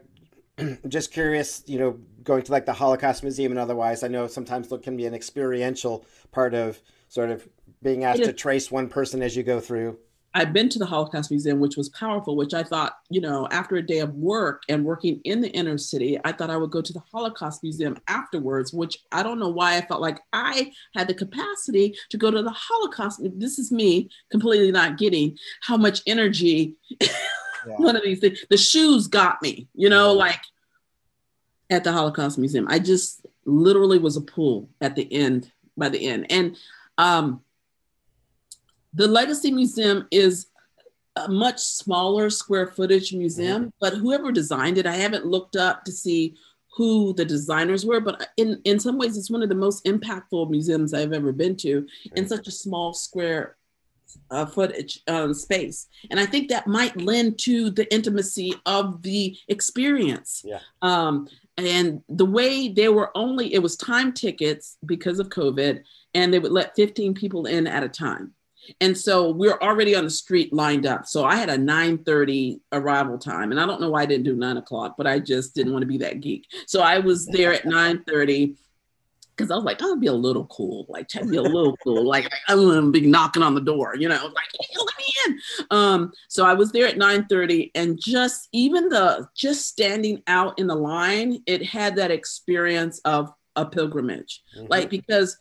[0.88, 1.62] just curious.
[1.66, 4.96] You know, going to like the Holocaust Museum and otherwise, I know sometimes it can
[4.96, 7.48] be an experiential part of sort of
[7.83, 9.98] being asked to trace one person as you go through.
[10.35, 13.77] I've been to the Holocaust Museum, which was powerful, which I thought, you know, after
[13.77, 16.81] a day of work and working in the inner city, I thought I would go
[16.81, 21.07] to the Holocaust Museum afterwards, which I don't know why I felt like I had
[21.07, 23.20] the capacity to go to the Holocaust.
[23.37, 26.77] This is me completely not getting how much energy
[27.66, 27.77] yeah.
[27.77, 30.40] one of these things, the shoes got me, you know, like
[31.72, 32.66] at the Holocaust Museum.
[32.68, 36.26] I just literally was a pool at the end, by the end.
[36.30, 36.56] And,
[36.98, 37.42] um,
[38.94, 40.46] the Legacy Museum is
[41.16, 43.70] a much smaller square footage museum, mm-hmm.
[43.80, 46.37] but whoever designed it, I haven't looked up to see
[46.74, 50.50] who the designers were, but in, in some ways, it's one of the most impactful
[50.50, 53.56] museums I've ever been to in such a small square
[54.30, 55.88] uh, footage um, space.
[56.11, 60.42] And I think that might lend to the intimacy of the experience.
[60.44, 60.61] Yeah.
[60.80, 65.82] Um, and the way they were only, it was time tickets because of COVID,
[66.14, 68.32] and they would let 15 people in at a time.
[68.80, 71.06] And so we're already on the street lined up.
[71.06, 73.50] So I had a 9:30 arrival time.
[73.50, 75.82] And I don't know why I didn't do nine o'clock, but I just didn't want
[75.82, 76.46] to be that geek.
[76.66, 78.56] So I was there at 9:30
[79.36, 82.30] because I was like, I'll be a little cool, like be a little cool, like
[82.48, 85.38] I'm gonna be knocking on the door, you know, like hey, let me in.
[85.70, 90.66] Um, so I was there at 9:30, and just even the just standing out in
[90.66, 94.66] the line, it had that experience of a pilgrimage, mm-hmm.
[94.68, 95.38] like because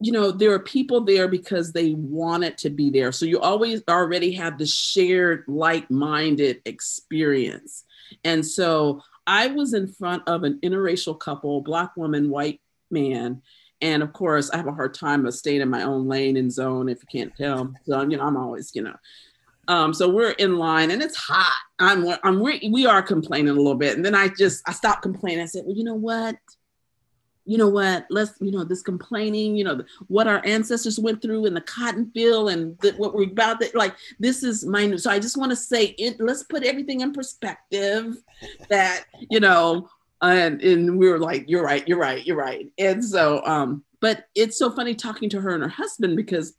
[0.00, 3.82] you know there are people there because they wanted to be there so you always
[3.86, 7.84] already have the shared like-minded experience
[8.24, 13.42] and so i was in front of an interracial couple black woman white man
[13.80, 16.52] and of course i have a hard time of staying in my own lane and
[16.52, 18.96] zone if you can't tell so you know i'm always you know
[19.68, 21.62] um, so we're in line and it's hot.
[21.78, 23.94] I'm, I'm, we are complaining a little bit.
[23.94, 25.42] And then I just, I stopped complaining.
[25.42, 26.34] I said, well, you know what?
[27.46, 31.46] you know what let's you know this complaining you know what our ancestors went through
[31.46, 35.10] in the cotton field and the, what we're about that like this is minute so
[35.10, 38.16] i just want to say it let's put everything in perspective
[38.68, 39.88] that you know
[40.22, 44.26] and and we were like you're right you're right you're right and so um but
[44.34, 46.54] it's so funny talking to her and her husband because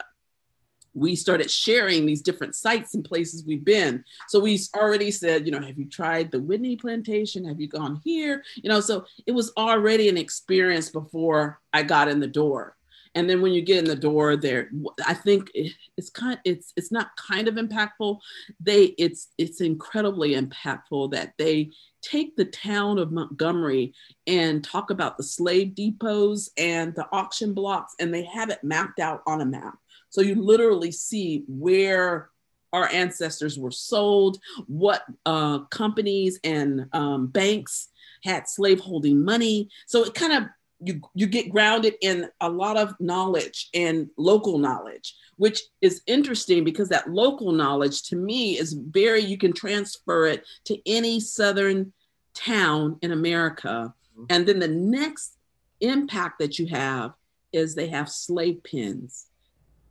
[0.94, 4.04] we started sharing these different sites and places we've been.
[4.28, 7.46] So we already said, you know, have you tried the Whitney plantation?
[7.46, 8.44] Have you gone here?
[8.56, 12.76] You know, so it was already an experience before I got in the door.
[13.14, 14.70] And then when you get in the door there,
[15.06, 15.52] I think
[15.98, 18.20] it's kind it's it's not kind of impactful.
[18.62, 21.72] They it's it's incredibly impactful that they
[22.02, 23.94] take the town of Montgomery
[24.28, 29.00] and talk about the slave depots and the auction blocks and they have it mapped
[29.00, 29.78] out on a map
[30.12, 32.30] so you literally see where
[32.74, 34.38] our ancestors were sold,
[34.68, 37.90] what uh, companies and um, banks
[38.24, 39.70] had slaveholding money.
[39.88, 40.44] So it kind of
[40.84, 46.64] you you get grounded in a lot of knowledge and local knowledge, which is interesting
[46.64, 51.94] because that local knowledge to me is very you can transfer it to any southern
[52.34, 54.26] town in America, mm-hmm.
[54.30, 55.38] and then the next
[55.82, 57.14] impact that you have
[57.54, 59.28] is they have slave pens.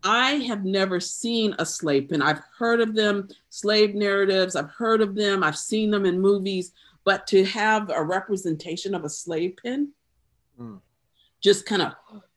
[0.02, 2.22] I have never seen a slave pen.
[2.22, 6.72] I've heard of them, slave narratives, I've heard of them, I've seen them in movies,
[7.04, 9.92] but to have a representation of a slave pen
[10.60, 10.80] mm.
[11.40, 11.92] just kind of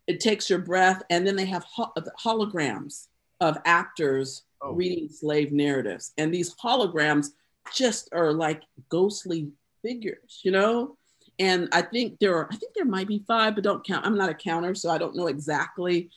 [0.08, 3.08] it takes your breath and then they have ho- holograms
[3.42, 4.74] of actors oh.
[4.74, 7.30] reading slave narratives and these holograms
[7.74, 9.50] just are like ghostly
[9.82, 10.98] figures you know
[11.40, 14.18] and i think there are i think there might be five but don't count i'm
[14.18, 16.10] not a counter so i don't know exactly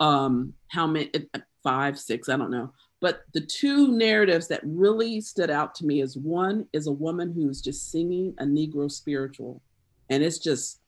[0.00, 5.20] um how many uh, five six i don't know but the two narratives that really
[5.22, 9.62] stood out to me is one is a woman who's just singing a negro spiritual
[10.10, 10.79] and it's just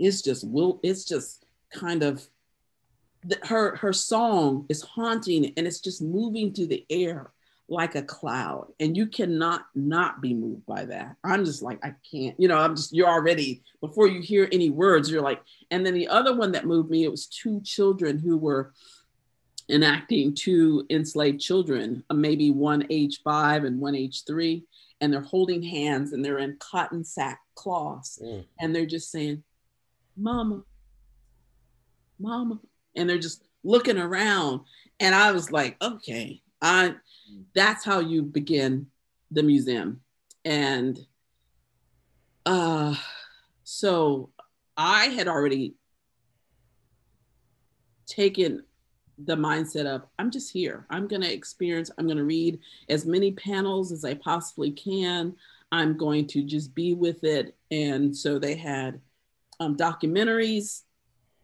[0.00, 2.26] it's just will it's just kind of
[3.44, 7.30] her her song is haunting and it's just moving through the air
[7.70, 8.66] like a cloud.
[8.80, 11.16] And you cannot not be moved by that.
[11.22, 14.70] I'm just like i can't you know i'm just you're already before you hear any
[14.70, 18.18] words you're like and then the other one that moved me it was two children
[18.18, 18.72] who were
[19.68, 24.64] enacting two enslaved children uh, maybe one age five and one age three
[25.00, 28.18] and they're holding hands and they're in cotton sack cloths.
[28.22, 28.44] Mm.
[28.58, 29.42] and they're just saying
[30.16, 30.62] mama
[32.18, 32.58] mama
[32.96, 34.60] and they're just looking around
[34.98, 36.94] and i was like okay I
[37.54, 38.86] that's how you begin
[39.30, 40.00] the museum.
[40.44, 40.98] And
[42.46, 42.94] uh,
[43.64, 44.30] so
[44.76, 45.74] I had already
[48.06, 48.64] taken
[49.24, 50.86] the mindset of I'm just here.
[50.90, 55.34] I'm going to experience, I'm going to read as many panels as I possibly can.
[55.72, 57.54] I'm going to just be with it.
[57.70, 59.00] And so they had
[59.60, 60.82] um, documentaries,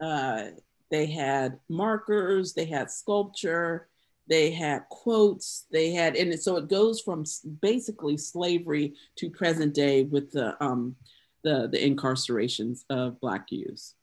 [0.00, 0.46] uh,
[0.90, 3.88] they had markers, they had sculpture,
[4.28, 7.24] they had quotes they had and so it goes from
[7.62, 10.96] basically slavery to present day with the um
[11.44, 13.94] the the incarcerations of black youths.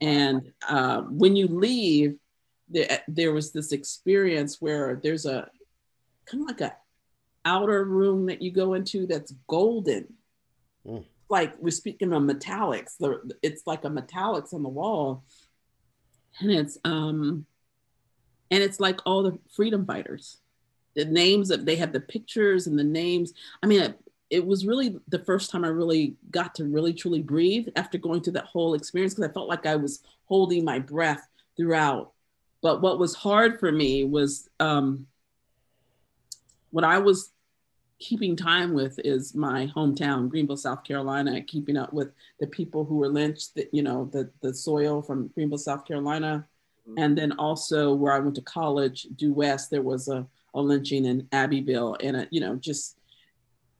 [0.00, 2.16] And uh, when you leave
[2.68, 5.48] there, there was this experience where there's a
[6.26, 6.76] kind of like a
[7.46, 10.12] outer room that you go into that's golden.
[10.86, 11.04] Mm.
[11.28, 12.94] Like we're speaking of metallics.
[13.42, 15.24] It's like a metallics on the wall.
[16.40, 17.46] And it's um
[18.50, 20.38] and it's like all the freedom fighters.
[20.94, 23.32] The names that they have the pictures and the names.
[23.62, 23.98] I mean it,
[24.30, 28.22] it was really the first time i really got to really truly breathe after going
[28.22, 32.12] through that whole experience because i felt like i was holding my breath throughout.
[32.62, 35.06] But what was hard for me was um,
[36.70, 37.30] what i was
[38.00, 42.96] keeping time with is my hometown greenville south carolina keeping up with the people who
[42.96, 46.44] were lynched the, you know the, the soil from greenville south carolina
[46.88, 46.98] Mm-hmm.
[46.98, 51.04] And then also where I went to college, due west, there was a, a lynching
[51.04, 52.98] in Abbeville, and a, you know just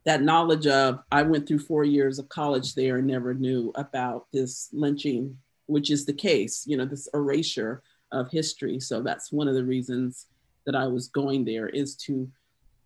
[0.05, 4.27] that knowledge of I went through four years of college there and never knew about
[4.33, 8.81] this lynching, which is the case, you know, this erasure of history.
[8.81, 10.27] So that's one of the reasons
[10.67, 12.31] that I was going there is to,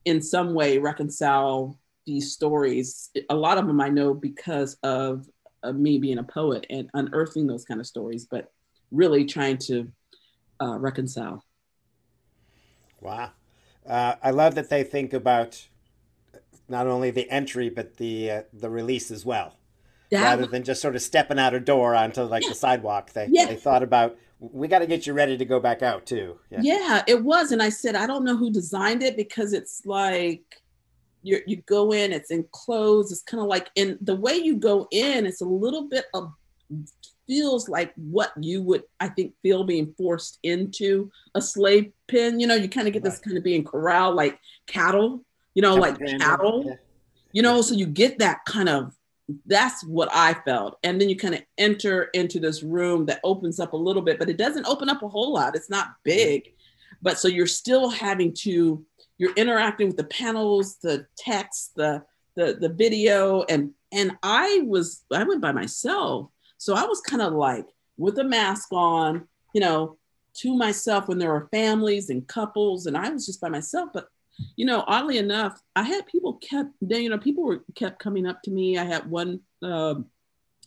[0.05, 3.11] in some way, reconcile these stories.
[3.31, 5.29] A lot of them I know because of,
[5.63, 8.51] of me being a poet and unearthing those kind of stories, but
[8.91, 9.91] really trying to
[10.61, 11.45] uh, reconcile.
[13.01, 13.33] Wow.
[13.87, 15.67] Uh, I love that they think about
[16.69, 19.57] not only the entry but the uh, the release as well,
[20.11, 22.51] that rather than just sort of stepping out a door onto like yeah.
[22.51, 23.13] the sidewalk.
[23.13, 23.47] They yeah.
[23.47, 26.39] they thought about we got to get you ready to go back out too.
[26.51, 26.61] Yeah.
[26.63, 30.63] yeah, it was, and I said I don't know who designed it because it's like
[31.23, 33.13] you you go in, it's enclosed.
[33.13, 36.33] It's kind of like in the way you go in, it's a little bit of
[37.29, 42.41] feels like what you would, I think, feel being forced into a slave pen.
[42.41, 43.11] You know, you kind of get right.
[43.11, 45.25] this kind of being corralled like cattle,
[45.55, 46.75] you know, like cattle, yeah.
[47.33, 48.95] you know, so you get that kind of,
[49.47, 50.79] that's what I felt.
[50.83, 54.19] And then you kind of enter into this room that opens up a little bit,
[54.19, 55.57] but it doesn't open up a whole lot.
[55.57, 56.55] It's not big.
[57.03, 58.85] But so you're still having to,
[59.19, 62.03] you're interacting with the panels, the text, the,
[62.37, 67.23] the, the video, and and I was I went by myself so I was kind
[67.23, 69.97] of like with a mask on, you know,
[70.39, 73.91] to myself when there were families and couples, and I was just by myself.
[73.95, 74.09] But
[74.57, 78.43] you know, oddly enough, I had people kept, you know, people were kept coming up
[78.43, 78.79] to me.
[78.79, 79.95] I had one, uh,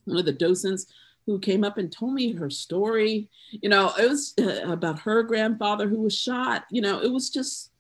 [0.05, 0.85] one of the docents
[1.25, 3.29] who came up and told me her story.
[3.51, 6.65] You know, it was uh, about her grandfather who was shot.
[6.71, 7.71] You know, it was just,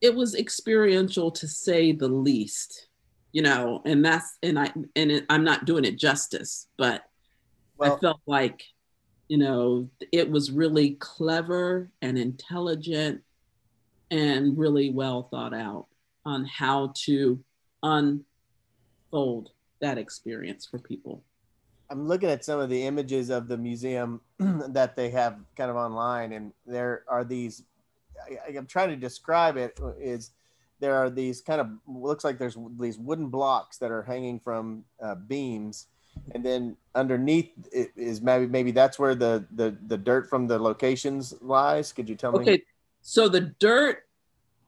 [0.00, 2.88] it was experiential to say the least.
[3.32, 7.02] You know, and that's and I and it, I'm not doing it justice, but
[7.76, 8.62] well, I felt like,
[9.26, 13.22] you know, it was really clever and intelligent
[14.10, 15.86] and really well thought out
[16.24, 17.38] on how to
[17.82, 19.50] unfold
[19.80, 21.22] that experience for people.
[21.90, 25.76] I'm looking at some of the images of the museum that they have kind of
[25.76, 27.62] online, and there are these.
[28.26, 29.78] I, I'm trying to describe it.
[29.98, 30.30] Is
[30.80, 34.84] there are these kind of looks like there's these wooden blocks that are hanging from
[35.02, 35.86] uh, beams,
[36.34, 40.58] and then underneath it is maybe maybe that's where the the the dirt from the
[40.58, 41.92] locations lies.
[41.92, 42.40] Could you tell me?
[42.40, 42.62] Okay,
[43.06, 43.98] so the dirt,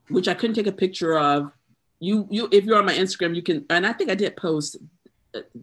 [0.09, 1.51] which I couldn't take a picture of,
[1.99, 4.77] you you if you're on my Instagram, you can, and I think I did post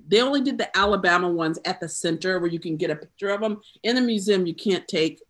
[0.08, 3.30] they only did the Alabama ones at the center where you can get a picture
[3.30, 3.62] of them.
[3.84, 5.22] In the museum, you can't take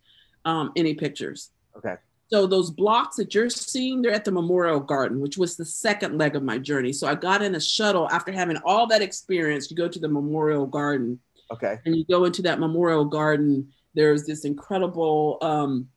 [0.45, 1.51] um, any pictures.
[1.77, 1.95] Okay.
[2.27, 6.17] So those blocks that you're seeing, they're at the Memorial Garden, which was the second
[6.17, 6.91] leg of my journey.
[6.91, 9.69] So I got in a shuttle after having all that experience.
[9.69, 11.19] You go to the Memorial Garden.
[11.51, 11.77] Okay.
[11.85, 13.71] And you go into that Memorial Garden.
[13.93, 15.87] There's this incredible um,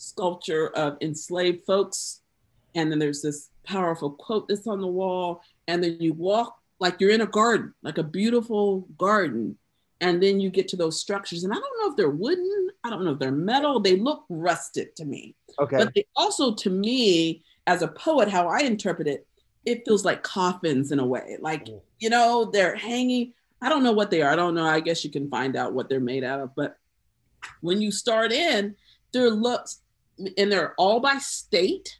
[0.00, 2.22] sculpture of enslaved folks.
[2.74, 5.42] And then there's this powerful quote that's on the wall.
[5.68, 9.58] And then you walk like you're in a garden, like a beautiful garden.
[10.00, 11.44] And then you get to those structures.
[11.44, 13.80] And I don't know if they're wooden, I don't know if they're metal.
[13.80, 15.34] They look rusted to me.
[15.58, 15.76] Okay.
[15.76, 19.26] But they also, to me, as a poet, how I interpret it,
[19.66, 21.36] it feels like coffins in a way.
[21.40, 21.80] Like, mm.
[21.98, 23.34] you know, they're hanging.
[23.60, 24.32] I don't know what they are.
[24.32, 24.64] I don't know.
[24.64, 26.54] I guess you can find out what they're made out of.
[26.56, 26.78] But
[27.60, 28.74] when you start in,
[29.12, 29.82] there looks,
[30.36, 31.98] and they're all by state.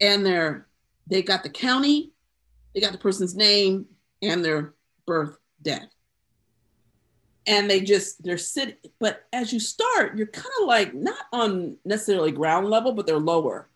[0.00, 0.66] And they're,
[1.06, 2.12] they got the county,
[2.74, 3.86] they got the person's name
[4.20, 4.74] and their
[5.06, 5.88] birth death.
[7.46, 11.76] And they just, they're sitting, but as you start, you're kind of like not on
[11.84, 13.68] necessarily ground level, but they're lower.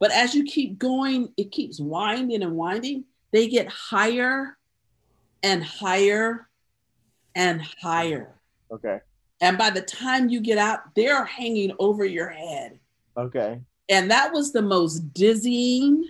[0.00, 3.04] But as you keep going, it keeps winding and winding.
[3.32, 4.58] They get higher
[5.42, 6.48] and higher
[7.34, 8.34] and higher.
[8.70, 9.00] Okay.
[9.42, 12.78] And by the time you get out, they're hanging over your head.
[13.16, 13.60] Okay.
[13.88, 16.08] And that was the most dizzying,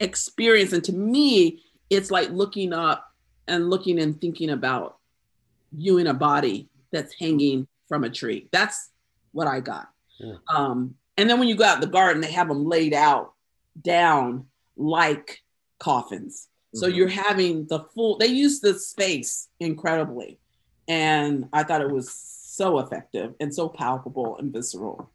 [0.00, 0.72] experience.
[0.72, 3.08] And to me, it's like looking up
[3.46, 4.98] and looking and thinking about
[5.72, 8.48] you in a body that's hanging from a tree.
[8.50, 8.90] That's
[9.30, 9.88] what I got.
[10.18, 10.34] Yeah.
[10.52, 13.32] Um, and then when you go out the garden, they have them laid out
[13.80, 15.40] down like
[15.78, 16.48] coffins.
[16.74, 16.78] Mm-hmm.
[16.80, 20.40] So you're having the full, they use the space incredibly.
[20.88, 25.10] And I thought it was so effective and so palpable and visceral.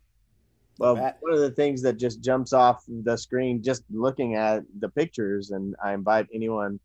[0.80, 4.88] Well, one of the things that just jumps off the screen just looking at the
[4.88, 6.80] pictures, and I invite anyone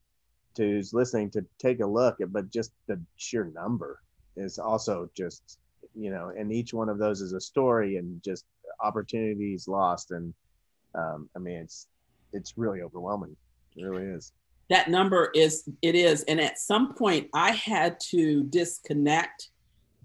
[0.57, 4.01] who's listening to take a look at, but just the sheer number
[4.37, 5.59] is also just,
[5.95, 8.45] you know, and each one of those is a story and just
[8.81, 10.11] opportunities lost.
[10.11, 10.35] And
[10.97, 11.87] um, I mean, it's,
[12.33, 13.37] it's really overwhelming.
[13.77, 14.33] It really is.
[14.71, 16.23] That number is, it is.
[16.23, 19.49] And at some point, I had to disconnect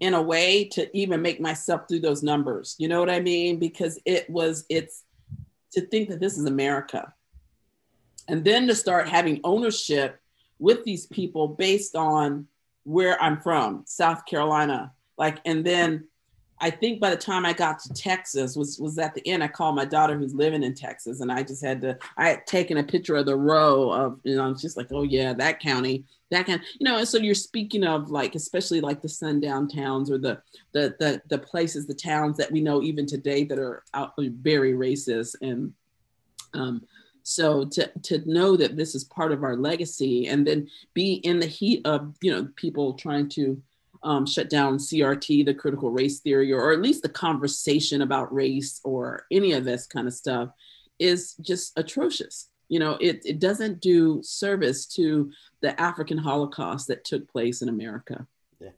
[0.00, 2.74] in a way to even make myself through those numbers.
[2.78, 3.58] You know what I mean?
[3.58, 5.04] Because it was, it's
[5.72, 7.12] to think that this is America.
[8.28, 10.20] And then to start having ownership
[10.58, 12.46] with these people based on
[12.84, 14.92] where I'm from, South Carolina.
[15.18, 16.06] Like, and then
[16.60, 19.42] I think by the time I got to Texas was was at the end.
[19.42, 21.98] I called my daughter who's living in Texas, and I just had to.
[22.16, 25.02] I had taken a picture of the row of, you know, I'm just like, oh
[25.02, 26.98] yeah, that county, that kind, you know.
[26.98, 30.40] And so you're speaking of like, especially like the sundown towns or the
[30.72, 34.72] the the the places, the towns that we know even today that are out, very
[34.72, 35.72] racist and.
[36.52, 36.82] Um,
[37.22, 41.38] so to to know that this is part of our legacy, and then be in
[41.38, 43.60] the heat of you know people trying to
[44.02, 48.32] um, shut down CRT, the critical race theory, or, or at least the conversation about
[48.32, 50.50] race or any of this kind of stuff
[50.98, 52.48] is just atrocious.
[52.68, 55.30] You know, it, it doesn't do service to
[55.60, 58.26] the African Holocaust that took place in America.
[58.60, 58.70] Yeah.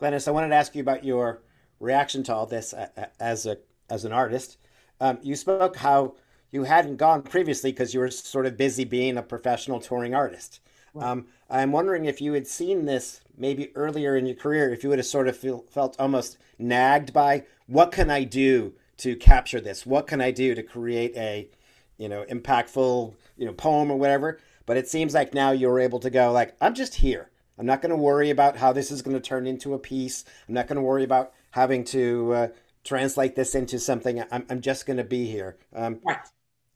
[0.00, 1.42] Glenis, I wanted to ask you about your
[1.80, 2.74] reaction to all this
[3.18, 3.58] as a
[3.90, 4.58] as an artist.
[5.00, 6.14] Um, you spoke how
[6.50, 10.60] you hadn't gone previously because you were sort of busy being a professional touring artist.
[10.98, 14.90] Um, I'm wondering if you had seen this maybe earlier in your career, if you
[14.90, 19.60] would have sort of feel, felt almost nagged by what can I do to capture
[19.60, 19.86] this?
[19.86, 21.48] What can I do to create a,
[21.96, 24.38] you know, impactful, you know, poem or whatever?
[24.66, 27.30] But it seems like now you're able to go like, I'm just here.
[27.58, 30.24] I'm not going to worry about how this is going to turn into a piece.
[30.48, 32.48] I'm not going to worry about having to uh,
[32.84, 34.22] translate this into something.
[34.30, 35.56] I'm, I'm just going to be here.
[35.74, 36.18] Um, right.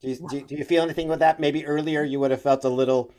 [0.00, 1.40] Do you, do, do you feel anything with that?
[1.40, 3.12] Maybe earlier you would have felt a little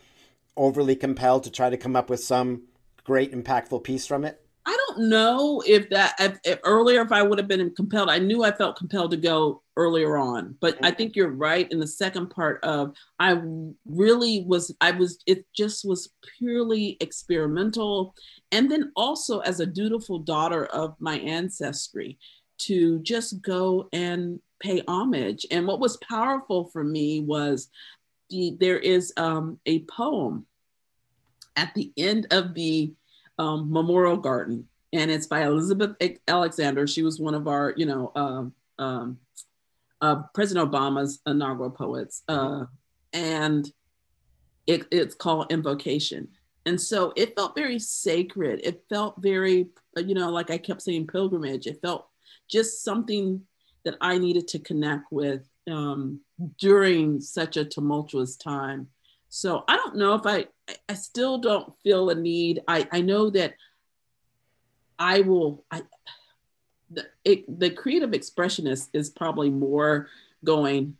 [0.57, 2.63] overly compelled to try to come up with some
[3.03, 4.41] great impactful piece from it?
[4.67, 8.09] I don't know if that if, if earlier if I would have been compelled.
[8.09, 10.85] I knew I felt compelled to go earlier on, but mm-hmm.
[10.85, 13.39] I think you're right in the second part of I
[13.85, 18.13] really was I was it just was purely experimental
[18.51, 22.19] and then also as a dutiful daughter of my ancestry
[22.59, 25.45] to just go and pay homage.
[25.51, 27.69] And what was powerful for me was
[28.29, 30.45] the, there is um, a poem
[31.55, 32.93] at the end of the
[33.39, 35.95] um, Memorial Garden, and it's by Elizabeth
[36.27, 36.87] Alexander.
[36.87, 39.17] She was one of our, you know, um, um,
[40.01, 42.65] uh, President Obama's inaugural poets, uh,
[43.13, 43.71] and
[44.67, 46.27] it, it's called Invocation.
[46.65, 48.59] And so it felt very sacred.
[48.61, 51.65] It felt very, you know, like I kept saying, pilgrimage.
[51.65, 52.07] It felt
[52.49, 53.41] just something
[53.85, 56.21] that I needed to connect with um,
[56.57, 58.87] during such a tumultuous time.
[59.29, 60.45] So I don't know if I,
[60.87, 62.61] I still don't feel a need.
[62.67, 63.55] I, I know that
[64.97, 65.81] I will, I,
[66.89, 70.07] the, it, the creative expressionist is probably more
[70.43, 70.95] going,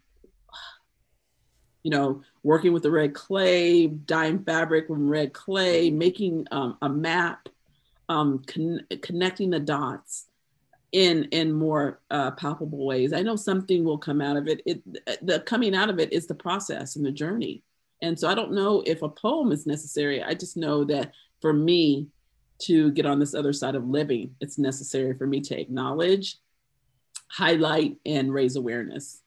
[1.84, 6.90] you know, working with the red clay, dyeing fabric from red clay, making um, a
[6.90, 7.48] map,
[8.10, 10.28] um, con- connecting the dots
[10.92, 13.14] in in more uh, palpable ways.
[13.14, 14.62] I know something will come out of it.
[14.66, 14.82] It
[15.26, 17.64] the coming out of it is the process and the journey.
[18.02, 20.24] And so I don't know if a poem is necessary.
[20.24, 21.12] I just know that
[21.42, 22.08] for me
[22.60, 26.38] to get on this other side of living, it's necessary for me to acknowledge,
[27.28, 29.22] highlight, and raise awareness.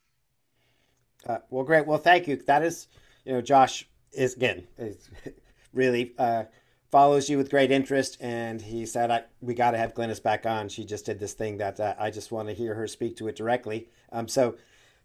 [1.26, 1.86] Uh, well, great.
[1.86, 2.36] Well, thank you.
[2.46, 2.88] That is,
[3.24, 5.10] you know, Josh is again is
[5.72, 6.44] really uh,
[6.90, 10.46] follows you with great interest, and he said, I, "We got to have Glenis back
[10.46, 10.68] on.
[10.68, 13.28] She just did this thing that uh, I just want to hear her speak to
[13.28, 14.56] it directly." Um, so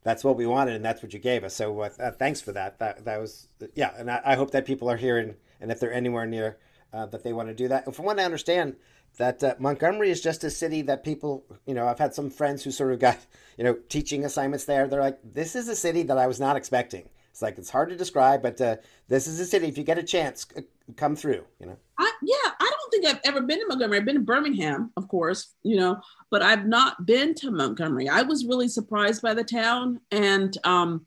[0.04, 1.56] that's what we wanted, and that's what you gave us.
[1.56, 2.80] So uh, thanks for that.
[2.80, 5.80] That that was yeah, and I, I, hope that people are here, and, and if
[5.80, 6.58] they're anywhere near
[6.94, 7.88] uh, that they want to do that.
[7.88, 8.76] If I want to understand
[9.18, 12.64] that uh, Montgomery is just a city that people, you know, I've had some friends
[12.64, 13.18] who sort of got,
[13.58, 14.88] you know, teaching assignments there.
[14.88, 17.10] They're like, this is a city that I was not expecting.
[17.36, 18.78] It's like it's hard to describe, but uh,
[19.10, 19.68] this is a city.
[19.68, 20.48] If you get a chance,
[20.96, 21.44] come through.
[21.60, 21.78] You know.
[22.00, 23.98] I, yeah, I don't think I've ever been to Montgomery.
[23.98, 26.00] I've been to Birmingham, of course, you know,
[26.32, 28.08] but I've not been to Montgomery.
[28.08, 31.06] I was really surprised by the town, and um,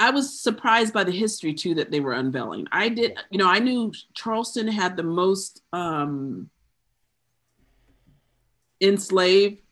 [0.00, 2.66] I was surprised by the history too that they were unveiling.
[2.72, 6.50] I did, you know, I knew Charleston had the most um,
[8.80, 9.62] enslaved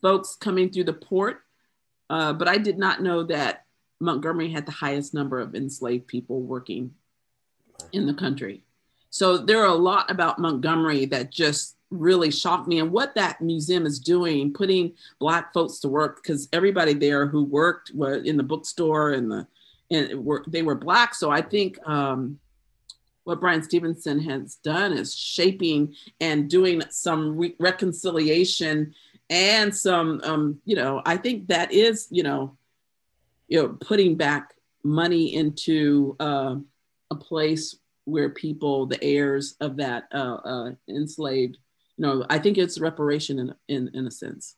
[0.00, 1.40] folks coming through the port,
[2.08, 3.63] uh, but I did not know that
[4.04, 6.94] Montgomery had the highest number of enslaved people working
[7.92, 8.62] in the country.
[9.10, 13.40] So there are a lot about Montgomery that just really shocked me and what that
[13.40, 18.36] museum is doing putting black folks to work because everybody there who worked were in
[18.36, 19.46] the bookstore and the
[19.90, 22.38] and were they were black so i think um,
[23.24, 28.92] what bryan stevenson has done is shaping and doing some re- reconciliation
[29.30, 32.56] and some um, you know i think that is you know
[33.48, 36.56] you know putting back money into uh,
[37.10, 41.58] a place where people the heirs of that uh, uh, enslaved
[41.96, 44.56] you know, I think it's reparation in in, in a sense.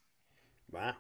[0.70, 0.94] Wow.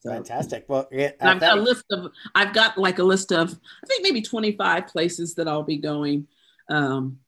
[0.00, 0.64] So, Fantastic.
[0.68, 2.12] Well, yeah, I've got a list of.
[2.34, 3.58] I've got like a list of.
[3.82, 6.26] I think maybe twenty five places that I'll be going,
[6.70, 7.18] um,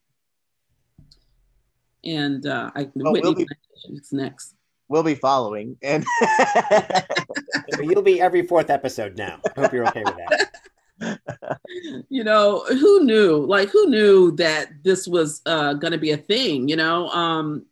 [2.05, 3.47] and uh, I oh, Whitney we'll be,
[3.91, 4.55] it's next.
[4.91, 6.05] We'll be following, and
[7.81, 9.39] you'll be every fourth episode now.
[9.57, 11.61] I hope you're okay with that.
[12.09, 13.37] you know, who knew?
[13.47, 16.69] Like, who knew that this was uh, going to be a thing?
[16.69, 17.67] You know, um,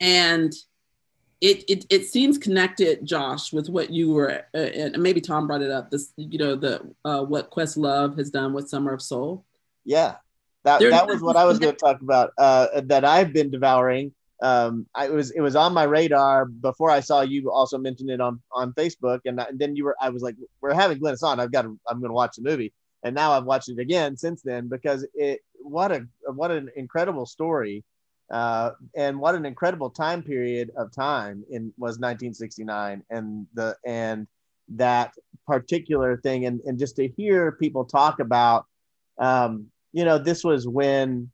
[0.00, 0.52] and
[1.40, 5.62] it, it it seems connected, Josh, with what you were, uh, and maybe Tom brought
[5.62, 5.92] it up.
[5.92, 9.44] This, you know, the uh, what Questlove has done with Summer of Soul.
[9.84, 10.16] Yeah,
[10.64, 12.32] that There's that was what I was going to talk about.
[12.36, 14.12] Uh, that I've been devouring.
[14.44, 18.20] Um, I was it was on my radar before I saw you also mention it
[18.20, 21.40] on on Facebook, and, and then you were I was like, we're having Glenis on.
[21.40, 24.18] I've got to, I'm going to watch the movie, and now I've watched it again
[24.18, 27.84] since then because it what a what an incredible story
[28.30, 34.26] uh, and what an incredible time period of time in was 1969 and the and
[34.68, 35.12] that
[35.46, 36.46] particular thing.
[36.46, 38.66] And, and just to hear people talk about
[39.18, 41.30] um, you know this was when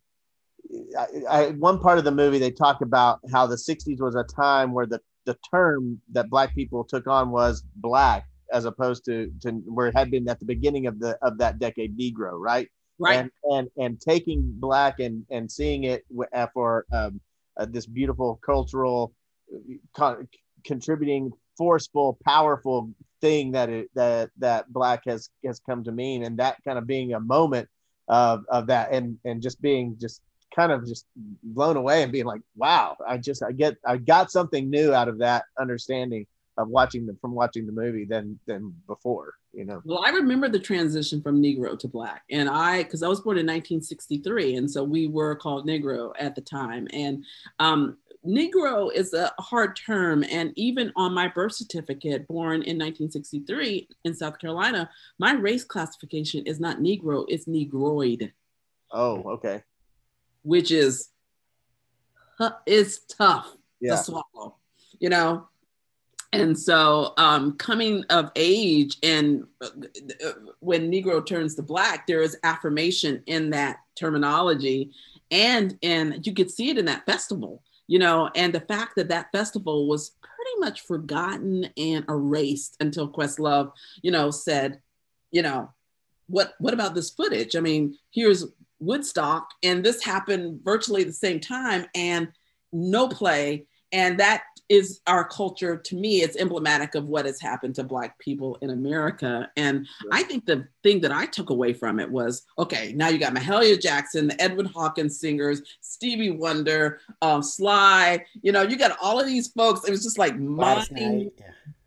[0.99, 4.25] I, I, one part of the movie they talk about how the 60s was a
[4.25, 9.31] time where the the term that black people took on was black as opposed to,
[9.43, 12.69] to where it had been at the beginning of the of that decade negro right?
[12.99, 13.19] Right.
[13.19, 17.21] And and, and taking black and and seeing it uh, for um,
[17.57, 19.15] uh, this beautiful cultural
[19.53, 19.59] uh,
[19.95, 20.29] con-
[20.65, 22.91] contributing forceful powerful
[23.21, 26.25] thing that it that that black has has come to mean.
[26.25, 27.69] And that kind of being a moment
[28.09, 30.21] of of that and and just being just
[30.55, 31.07] kind of just
[31.43, 35.09] blown away and being like wow i just i get i got something new out
[35.09, 36.27] of that understanding
[36.59, 39.81] of watching them from watching the movie than than before you know?
[39.85, 43.39] Well i remember the transition from negro to black and i because i was born
[43.39, 47.25] in 1963 and so we were called negro at the time and
[47.59, 47.97] um,
[48.27, 54.15] negro is a hard term and even on my birth certificate born in 1963 in
[54.15, 54.89] south carolina
[55.19, 58.33] my race classification is not negro it's negroid.
[58.93, 59.63] Oh okay
[60.43, 61.09] which is
[62.67, 63.97] is tough Yeah.
[63.97, 64.57] to swallow,
[64.99, 65.47] you know.
[66.33, 69.69] And so, um, coming of age, and uh,
[70.61, 74.93] when Negro turns to Black, there is affirmation in that terminology,
[75.33, 78.31] and and you could see it in that festival, you know.
[78.37, 83.73] And the fact that that festival was pretty much forgotten and erased until Questlove,
[84.03, 84.81] you know, said,
[85.33, 85.73] you know,
[86.29, 87.57] what what about this footage?
[87.57, 88.45] I mean, here's
[88.81, 92.29] Woodstock, and this happened virtually the same time, and
[92.73, 93.67] no play.
[93.93, 95.77] And that is our culture.
[95.77, 99.51] To me, it's emblematic of what has happened to Black people in America.
[99.57, 103.19] And I think the thing that I took away from it was okay, now you
[103.19, 108.97] got Mahalia Jackson, the Edwin Hawkins singers, Stevie Wonder, um, Sly, you know, you got
[109.03, 109.87] all of these folks.
[109.87, 111.33] It was just like mind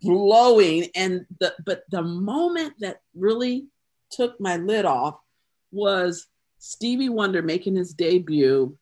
[0.02, 3.68] blowing and the but the moment that really
[4.12, 5.18] took my lid off
[5.72, 6.28] was
[6.68, 8.78] Stevie Wonder making his debut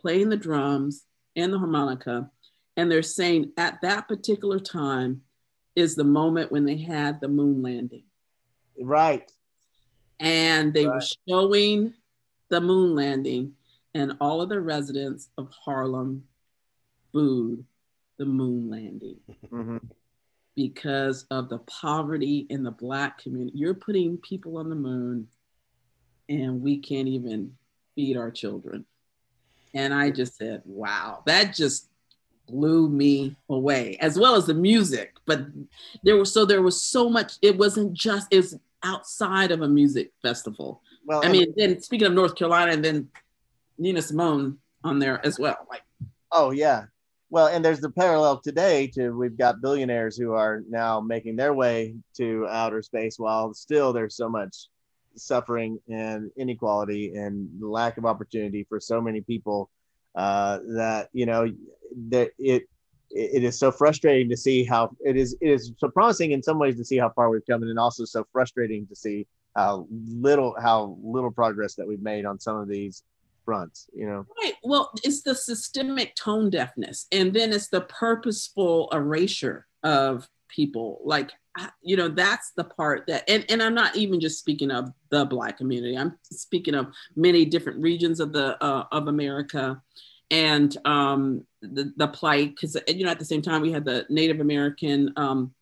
[0.00, 1.04] playing the drums
[1.36, 2.30] and the harmonica
[2.78, 5.20] and they're saying at that particular time
[5.74, 8.04] is the moment when they had the moon landing
[8.80, 9.30] Right.
[10.18, 11.92] and they were showing
[12.48, 13.54] the moon landing
[13.92, 16.26] and all of the residents of Harlem
[17.12, 17.66] booed
[18.16, 19.20] the moon landing
[19.52, 19.90] Mhm.
[20.54, 23.58] because of the poverty in the black community.
[23.58, 25.28] You're putting people on the moon
[26.28, 27.52] and we can't even
[27.94, 28.84] feed our children.
[29.74, 31.88] And I just said, wow, that just
[32.48, 35.14] blew me away, as well as the music.
[35.26, 35.46] But
[36.02, 40.12] there was so there was so much, it wasn't just it's outside of a music
[40.22, 40.80] festival.
[41.04, 43.08] Well, I mean, then speaking of North Carolina and then
[43.78, 45.66] Nina Simone on there as well.
[45.68, 45.82] Like
[46.32, 46.84] Oh yeah.
[47.30, 51.54] Well, and there's the parallel today to we've got billionaires who are now making their
[51.54, 54.68] way to outer space while still there's so much
[55.16, 59.70] suffering and inequality and lack of opportunity for so many people
[60.14, 61.46] uh, that you know
[62.08, 62.68] that it
[63.10, 66.58] it is so frustrating to see how it is it is so promising in some
[66.58, 70.54] ways to see how far we've come and also so frustrating to see how little
[70.60, 73.04] how little progress that we've made on some of these
[73.44, 74.54] fronts you know Right.
[74.62, 81.00] Well, it's the systemic tone deafness, and then it's the purposeful erasure of people.
[81.04, 81.32] Like,
[81.82, 85.24] you know, that's the part that, and, and I'm not even just speaking of the
[85.24, 85.96] Black community.
[85.96, 89.80] I'm speaking of many different regions of the uh, of America,
[90.30, 92.54] and um, the the plight.
[92.54, 95.54] Because you know, at the same time, we had the Native American, um,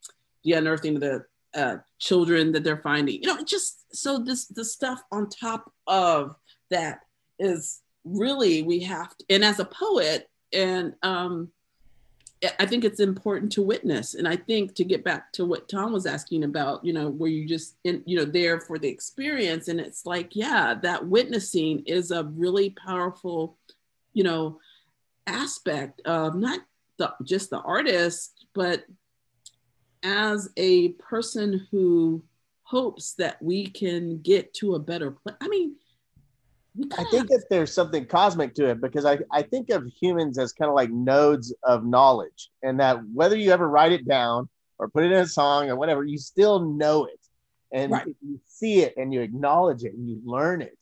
[0.44, 1.24] the unearthing of the
[1.54, 3.22] uh, children that they're finding.
[3.22, 6.36] You know, just so this the stuff on top of
[6.70, 7.00] that
[7.38, 11.50] is really we have to, and as a poet and um
[12.58, 14.14] i think it's important to witness.
[14.14, 17.30] And i think to get back to what tom was asking about you know where
[17.30, 19.68] you just in you know there for the experience?
[19.68, 23.56] And it's like yeah that witnessing is a really powerful
[24.12, 24.58] you know
[25.26, 26.60] aspect of not
[26.98, 28.84] the, just the artist but
[30.02, 32.22] as a person who
[32.62, 35.76] hopes that we can get to a better place i mean
[36.98, 40.52] I think that there's something cosmic to it because I, I think of humans as
[40.52, 44.48] kind of like nodes of knowledge, and that whether you ever write it down
[44.78, 47.20] or put it in a song or whatever, you still know it.
[47.72, 48.06] And Right.
[48.06, 50.78] if you see it and you acknowledge it and you learn it,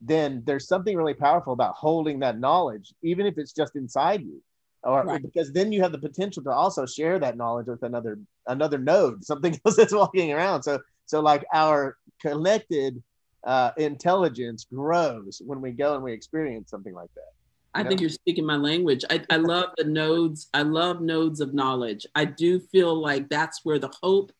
[0.00, 4.42] then there's something really powerful about holding that knowledge, even if it's just inside you.
[4.82, 5.22] Or Right.
[5.22, 9.24] because then you have the potential to also share that knowledge with another another node,
[9.24, 10.62] something else that's walking around.
[10.62, 13.02] So so like our connected
[13.46, 17.32] uh, intelligence grows when we go and we experience something like that.
[17.74, 19.04] I think you're speaking my language.
[19.10, 20.48] I, I love the nodes.
[20.54, 22.06] I love nodes of knowledge.
[22.14, 24.32] I do feel like that's where the hope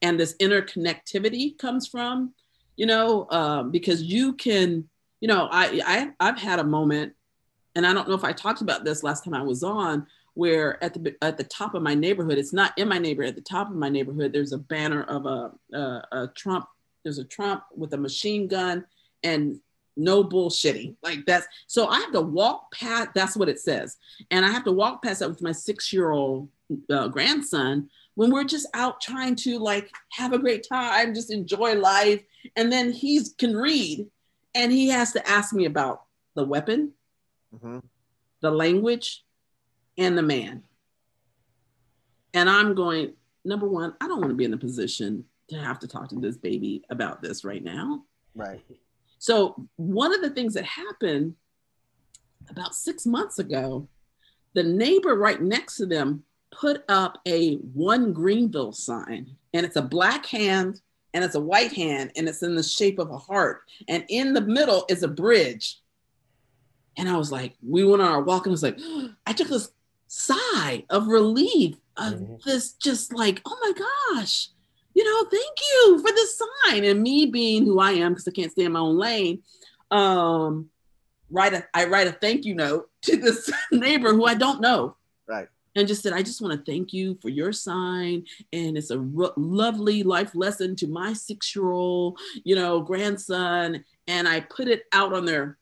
[0.00, 2.32] and this interconnectivity comes from,
[2.76, 4.88] you know, um, because you can,
[5.20, 7.14] you know, I, I I've had a moment,
[7.74, 10.82] and I don't know if I talked about this last time I was on, where
[10.82, 13.30] at the at the top of my neighborhood, it's not in my neighborhood.
[13.30, 16.66] At the top of my neighborhood, there's a banner of a a, a Trump.
[17.04, 18.84] There's a Trump with a machine gun
[19.22, 19.60] and
[19.96, 20.96] no bullshitting.
[21.02, 23.10] Like that's so I have to walk past.
[23.14, 23.96] That's what it says,
[24.30, 26.48] and I have to walk past that with my six year old
[26.90, 31.74] uh, grandson when we're just out trying to like have a great time, just enjoy
[31.74, 32.22] life,
[32.56, 34.06] and then he's can read,
[34.54, 36.92] and he has to ask me about the weapon,
[37.54, 37.82] Mhm.
[38.40, 39.24] the language,
[39.98, 40.62] and the man.
[42.32, 45.78] And I'm going, number one, I don't want to be in a position to have
[45.80, 48.02] to talk to this baby about this right now.
[48.34, 48.64] Right.
[49.18, 51.34] So, one of the things that happened
[52.50, 53.88] about six months ago,
[54.54, 59.82] the neighbor right next to them put up a one Greenville sign, and it's a
[59.82, 60.80] black hand
[61.14, 63.62] and it's a white hand, and it's in the shape of a heart.
[63.88, 65.78] And in the middle is a bridge.
[66.96, 68.78] And I was like, we went on our walk and I was like,
[69.26, 69.70] I took this
[70.08, 72.34] sigh of relief of mm-hmm.
[72.44, 74.48] this just like, oh my gosh,
[74.94, 76.28] you know, thank you for the
[76.64, 76.84] sign.
[76.84, 79.42] And me being who I am, because I can't stay in my own lane,
[79.90, 80.70] um,
[81.30, 84.96] write a I write a thank you note to this neighbor who I don't know.
[85.26, 85.48] Right.
[85.76, 88.24] And just said, I just want to thank you for your sign.
[88.52, 93.84] And it's a r- lovely life lesson to my six year old, you know, grandson.
[94.06, 95.58] And I put it out on their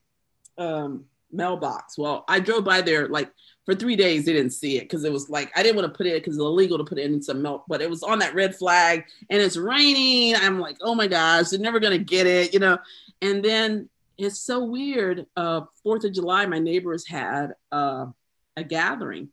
[0.59, 1.97] um, mailbox.
[1.97, 3.31] Well, I drove by there like
[3.65, 4.25] for three days.
[4.25, 6.37] They didn't see it because it was like I didn't want to put it because
[6.37, 9.05] it's illegal to put it in some milk, but it was on that red flag
[9.31, 10.37] and it's raining.
[10.37, 12.79] I'm like, oh my gosh, they're never gonna get it, you know.
[13.21, 13.89] And then
[14.19, 15.27] it's so weird.
[15.37, 18.07] Uh, Fourth of July, my neighbors had uh,
[18.57, 19.29] a gathering,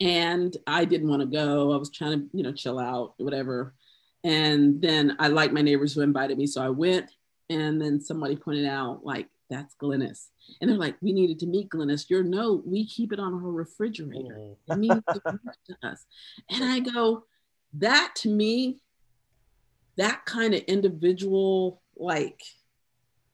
[0.00, 1.72] and I didn't want to go.
[1.72, 3.74] I was trying to, you know, chill out, whatever.
[4.22, 7.10] And then I liked my neighbors who invited me, so I went.
[7.48, 10.28] And then somebody pointed out, like, that's Glenis.
[10.60, 12.08] And they're like, we needed to meet Glenis.
[12.08, 14.54] Your note, we keep it on our refrigerator.
[14.68, 16.06] It means to us.
[16.48, 17.24] And I go,
[17.74, 18.80] that to me,
[19.96, 22.40] that kind of individual, like,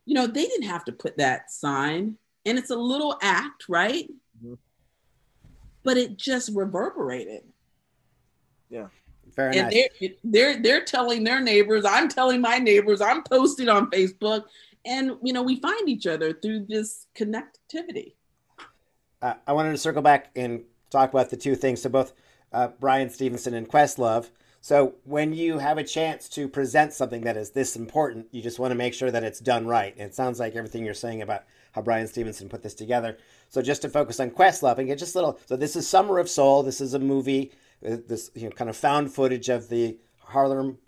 [0.04, 2.16] you know, they didn't have to put that sign.
[2.44, 4.10] And it's a little act, right?
[4.42, 4.54] Mm-hmm.
[5.82, 7.42] But it just reverberated.
[8.70, 8.86] Yeah.
[9.34, 9.88] Very and nice.
[10.00, 14.44] they're, they're they're telling their neighbors, I'm telling my neighbors, I'm posting on Facebook,
[14.86, 18.14] and you know we find each other through this connectivity.
[19.22, 21.82] Uh, i wanted to circle back and talk about the two things.
[21.82, 22.12] So both
[22.52, 24.30] uh, bryan stevenson and questlove.
[24.60, 28.58] So when you have a chance to present something that is this important you just
[28.58, 29.94] want to make sure that it's done right.
[29.96, 33.18] And it sounds like everything you're saying about how bryan stevenson put this together.
[33.48, 36.18] So just to focus on questlove and get just a little so this is summer
[36.18, 36.62] of soul.
[36.62, 37.52] This is a movie
[37.84, 40.78] uh, this you know kind of found footage of the harlem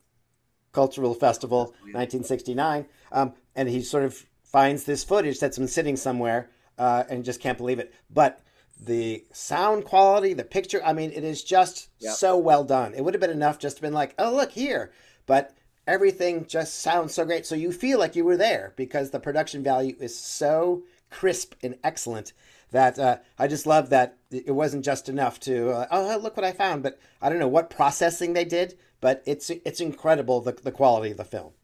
[0.73, 6.49] cultural festival 1969 um, and he sort of finds this footage that's been sitting somewhere
[6.79, 7.93] uh, and just can't believe it.
[8.09, 8.41] But
[8.81, 12.15] the sound quality, the picture, I mean, it is just yep.
[12.15, 12.95] so well done.
[12.95, 14.93] It would have been enough just to been like, oh, look here.
[15.27, 15.57] But
[15.89, 17.47] everything just sounds so great.
[17.47, 21.77] So you feel like you were there because the production value is so crisp and
[21.83, 22.33] excellent
[22.71, 26.47] that uh, I just love that it wasn't just enough to, uh, oh, look what
[26.47, 26.85] I found.
[26.85, 31.11] But I don't know what processing they did, but it's it's incredible the, the quality
[31.11, 31.55] of the film.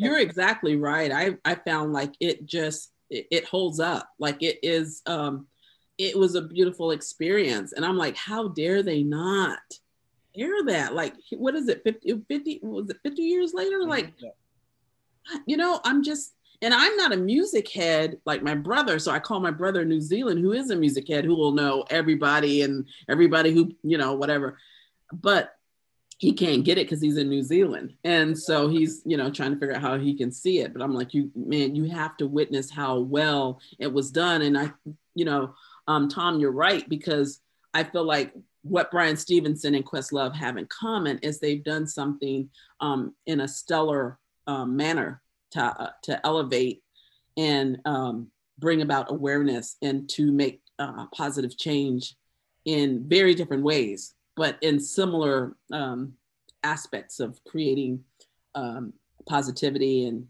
[0.00, 1.12] You're exactly right.
[1.12, 4.08] I, I found like it just it, it holds up.
[4.18, 5.46] Like it is um
[5.98, 7.72] it was a beautiful experience.
[7.72, 9.58] And I'm like, how dare they not
[10.36, 10.94] air that?
[10.94, 13.78] Like what is it, 50, 50 was it 50 years later?
[13.80, 13.90] Mm-hmm.
[13.90, 14.12] Like
[15.46, 18.98] you know, I'm just and I'm not a music head like my brother.
[18.98, 21.84] So I call my brother New Zealand, who is a music head, who will know
[21.88, 24.58] everybody and everybody who, you know, whatever.
[25.12, 25.54] But
[26.20, 27.94] he can't get it because he's in New Zealand.
[28.04, 30.74] And so he's, you know, trying to figure out how he can see it.
[30.74, 34.42] But I'm like, you man, you have to witness how well it was done.
[34.42, 34.70] And I,
[35.14, 35.54] you know,
[35.88, 37.40] um, Tom, you're right, because
[37.72, 42.50] I feel like what Bryan Stevenson and Questlove have in common is they've done something
[42.80, 46.82] um, in a stellar um, manner to, uh, to elevate
[47.38, 52.14] and um, bring about awareness and to make uh, positive change
[52.66, 56.14] in very different ways but in similar um,
[56.62, 58.02] aspects of creating
[58.54, 58.92] um,
[59.28, 60.26] positivity and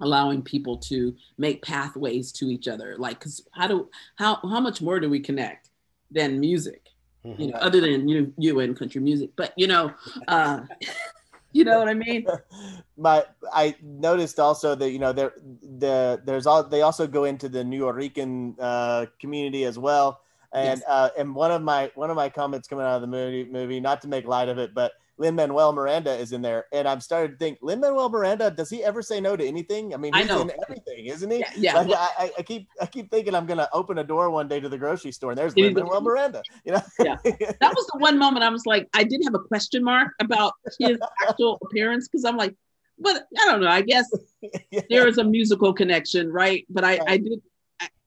[0.00, 2.96] allowing people to make pathways to each other.
[2.98, 5.70] Like because how do how how much more do we connect
[6.10, 6.92] than music?
[7.24, 7.40] Mm-hmm.
[7.40, 9.94] you know other than you you and country music but you know
[10.26, 10.62] uh
[11.52, 12.26] you know what i mean?
[12.98, 15.32] But i noticed also that you know there
[15.62, 20.21] the there's all they also go into the new Rican uh community as well
[20.52, 20.82] and yes.
[20.88, 23.80] uh, and one of my one of my comments coming out of the movie movie,
[23.80, 27.00] not to make light of it, but Lin Manuel Miranda is in there, and I'm
[27.00, 29.94] starting to think Lin Manuel Miranda does he ever say no to anything?
[29.94, 31.38] I mean, he's I in everything, isn't he?
[31.38, 31.46] Yeah.
[31.56, 31.78] yeah.
[31.78, 34.68] Like, I, I, keep I keep thinking I'm gonna open a door one day to
[34.68, 36.42] the grocery store, and there's Lin Manuel Miranda.
[36.64, 36.82] You know?
[36.98, 37.16] yeah.
[37.24, 40.54] That was the one moment I was like, I did have a question mark about
[40.78, 40.98] his
[41.28, 42.54] actual appearance because I'm like,
[42.98, 43.68] but I don't know.
[43.68, 44.10] I guess
[44.70, 44.80] yeah.
[44.88, 46.64] there is a musical connection, right?
[46.70, 47.40] But I, I did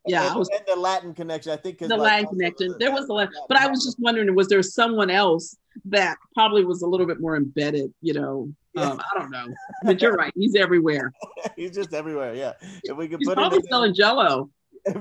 [0.08, 1.51] yeah, and, was, and the Latin connection.
[1.51, 2.68] I think the like, Latin connection.
[2.70, 6.18] The, there was a Latin, but I was just wondering, was there someone else that
[6.34, 7.93] probably was a little bit more embedded?
[8.01, 8.91] You know, yeah.
[8.91, 9.47] um, I don't know.
[9.84, 10.32] But you're right.
[10.36, 11.12] He's everywhere.
[11.56, 12.36] he's just everywhere.
[12.36, 12.53] Yeah.
[12.84, 14.49] If we could he's put probably him selling Jello.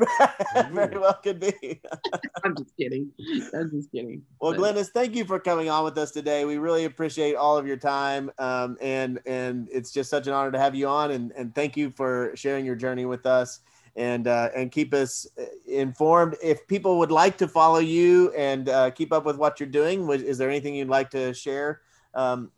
[0.73, 1.83] Very well could be.
[2.45, 3.11] I'm just kidding.
[3.53, 4.23] I'm just kidding.
[4.41, 4.61] Well, but.
[4.61, 6.47] Glenis, thank you for coming on with us today.
[6.47, 10.53] We really appreciate all of your time, um, and and it's just such an honor
[10.53, 11.11] to have you on.
[11.11, 13.61] And and thank you for sharing your journey with us
[13.97, 16.37] and uh, and keep us uh, informed.
[16.43, 20.09] If people would like to follow you and uh, keep up with what you're doing,
[20.11, 21.81] is there anything you'd like to share
[22.15, 22.51] um,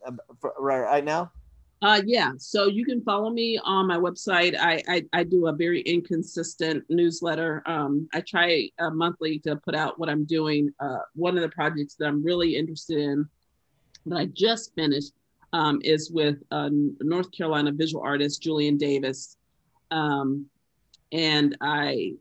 [0.59, 1.32] right now?
[1.82, 4.57] Uh, yeah, so you can follow me on my website.
[4.59, 7.62] I I, I do a very inconsistent newsletter.
[7.66, 10.72] Um, I try uh, monthly to put out what I'm doing.
[10.80, 13.28] Uh, one of the projects that I'm really interested in
[14.07, 15.12] that I just finished
[15.53, 16.70] um, is with uh,
[17.01, 19.37] North Carolina visual artist Julian Davis,
[19.91, 20.47] um,
[21.12, 22.14] and I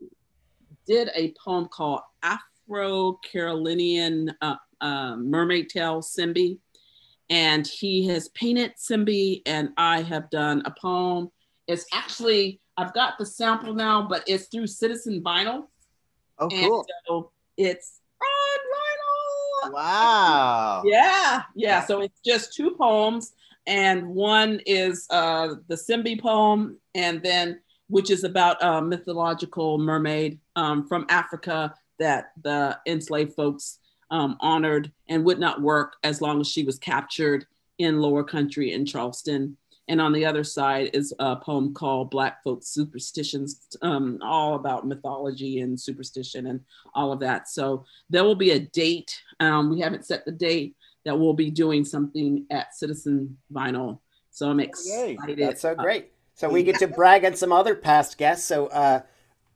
[0.86, 6.58] did a poem called Afro Carolinian uh, uh, Mermaid Tale Simbi
[7.30, 11.30] and he has painted Simbi, and I have done a poem.
[11.66, 15.66] It's actually I've got the sample now, but it's through Citizen Vinyl.
[16.38, 16.86] Oh, cool!
[17.06, 19.72] so it's on vinyl.
[19.72, 20.82] Wow.
[20.84, 21.84] Yeah, yeah.
[21.84, 23.32] So it's just two poems,
[23.66, 30.38] and one is uh, the Simbi poem, and then which is about a mythological mermaid
[30.56, 33.78] um, from Africa that the enslaved folks
[34.10, 37.46] um, honored and would not work as long as she was captured
[37.78, 39.56] in lower country in Charleston.
[39.88, 44.86] And on the other side is a poem called Black Folk Superstitions, um, all about
[44.86, 46.60] mythology and superstition and
[46.94, 47.48] all of that.
[47.48, 49.20] So there will be a date.
[49.38, 50.74] Um, we haven't set the date
[51.04, 54.00] that we'll be doing something at Citizen Vinyl.
[54.32, 55.38] So I'm excited.
[55.38, 56.10] That's so great.
[56.36, 58.46] So we get to brag on some other past guests.
[58.46, 59.00] So uh,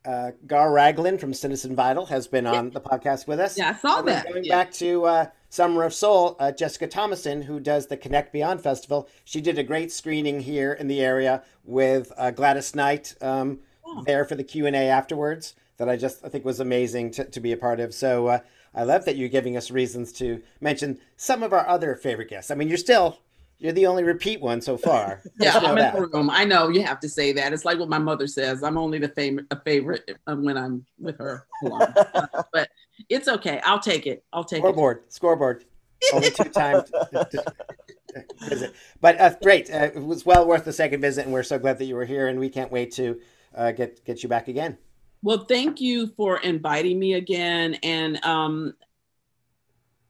[0.03, 2.71] uh, Gar Ragland from Citizen Vinyl has been on yeah.
[2.71, 3.55] the podcast with us.
[3.55, 4.27] Yeah, I saw that.
[4.27, 4.55] Going yeah.
[4.55, 9.07] back to uh, Summer of Soul, uh, Jessica Thomason, who does the Connect Beyond Festival,
[9.23, 14.03] she did a great screening here in the area with uh, Gladys Knight um, oh.
[14.03, 15.53] there for the Q and A afterwards.
[15.77, 17.93] That I just I think was amazing to, to be a part of.
[17.93, 18.39] So uh,
[18.73, 22.49] I love that you're giving us reasons to mention some of our other favorite guests.
[22.49, 23.19] I mean, you're still
[23.61, 25.21] you're the only repeat one so far.
[25.39, 26.31] yeah, I'm in the room.
[26.31, 27.53] I know you have to say that.
[27.53, 28.63] It's like what my mother says.
[28.63, 31.45] I'm only the fam- a favorite when I'm with her.
[32.51, 32.69] but
[33.07, 33.61] it's okay.
[33.63, 34.25] I'll take it.
[34.33, 35.03] I'll take scoreboard.
[35.05, 35.13] it.
[35.13, 35.65] Scoreboard.
[36.01, 36.15] Scoreboard.
[36.15, 36.91] only two times.
[38.49, 38.73] visit.
[38.99, 39.71] But uh, great.
[39.71, 42.03] Uh, it was well worth the second visit, and we're so glad that you were
[42.03, 43.21] here, and we can't wait to
[43.55, 44.77] uh, get get you back again.
[45.23, 48.73] Well, thank you for inviting me again, and um,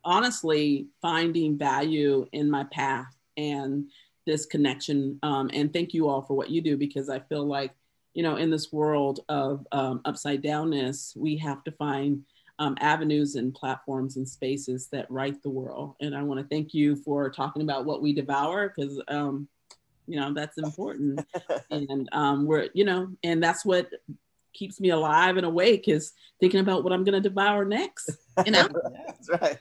[0.04, 3.90] honestly, finding value in my path and
[4.26, 5.20] this connection.
[5.24, 7.72] Um, and thank you all for what you do because I feel like,
[8.14, 12.24] you know, in this world of um, upside downness, we have to find
[12.60, 15.96] um, avenues and platforms and spaces that right the world.
[16.02, 19.48] And I want to thank you for talking about what we devour because, um,
[20.08, 21.26] you know, that's important.
[21.72, 23.90] and um, we're, you know, and that's what
[24.54, 28.12] keeps me alive and awake is thinking about what I'm going to devour next.
[28.46, 28.68] You know,
[29.08, 29.58] that's right.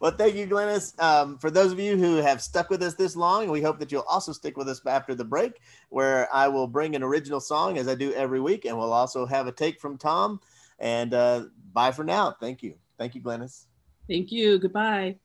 [0.00, 1.00] Well, thank you, Glenis.
[1.02, 3.90] Um, for those of you who have stuck with us this long, we hope that
[3.90, 7.78] you'll also stick with us after the break, where I will bring an original song
[7.78, 10.40] as I do every week, and we'll also have a take from Tom.
[10.78, 12.36] And uh, bye for now.
[12.38, 12.74] Thank you.
[12.98, 13.66] Thank you, Glenis.
[14.08, 14.58] Thank you.
[14.58, 15.16] Goodbye.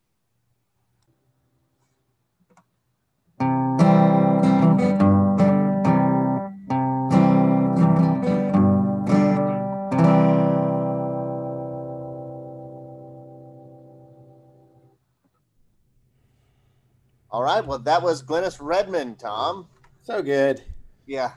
[17.47, 17.65] Right.
[17.65, 19.69] Well, that was Glenis Redmond, Tom.
[20.01, 20.61] So good.
[21.05, 21.31] Yeah.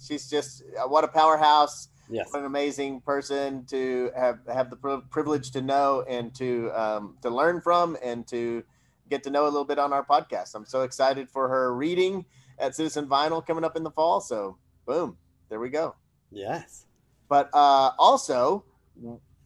[0.00, 1.88] She's just uh, what a powerhouse.
[2.08, 2.28] Yes.
[2.30, 7.30] What an amazing person to have have the privilege to know and to um, to
[7.30, 8.62] learn from and to
[9.10, 10.54] get to know a little bit on our podcast.
[10.54, 12.24] I'm so excited for her reading
[12.60, 14.20] at Citizen Vinyl coming up in the fall.
[14.20, 15.16] So, boom,
[15.48, 15.96] there we go.
[16.30, 16.86] Yes.
[17.28, 18.64] But uh, also,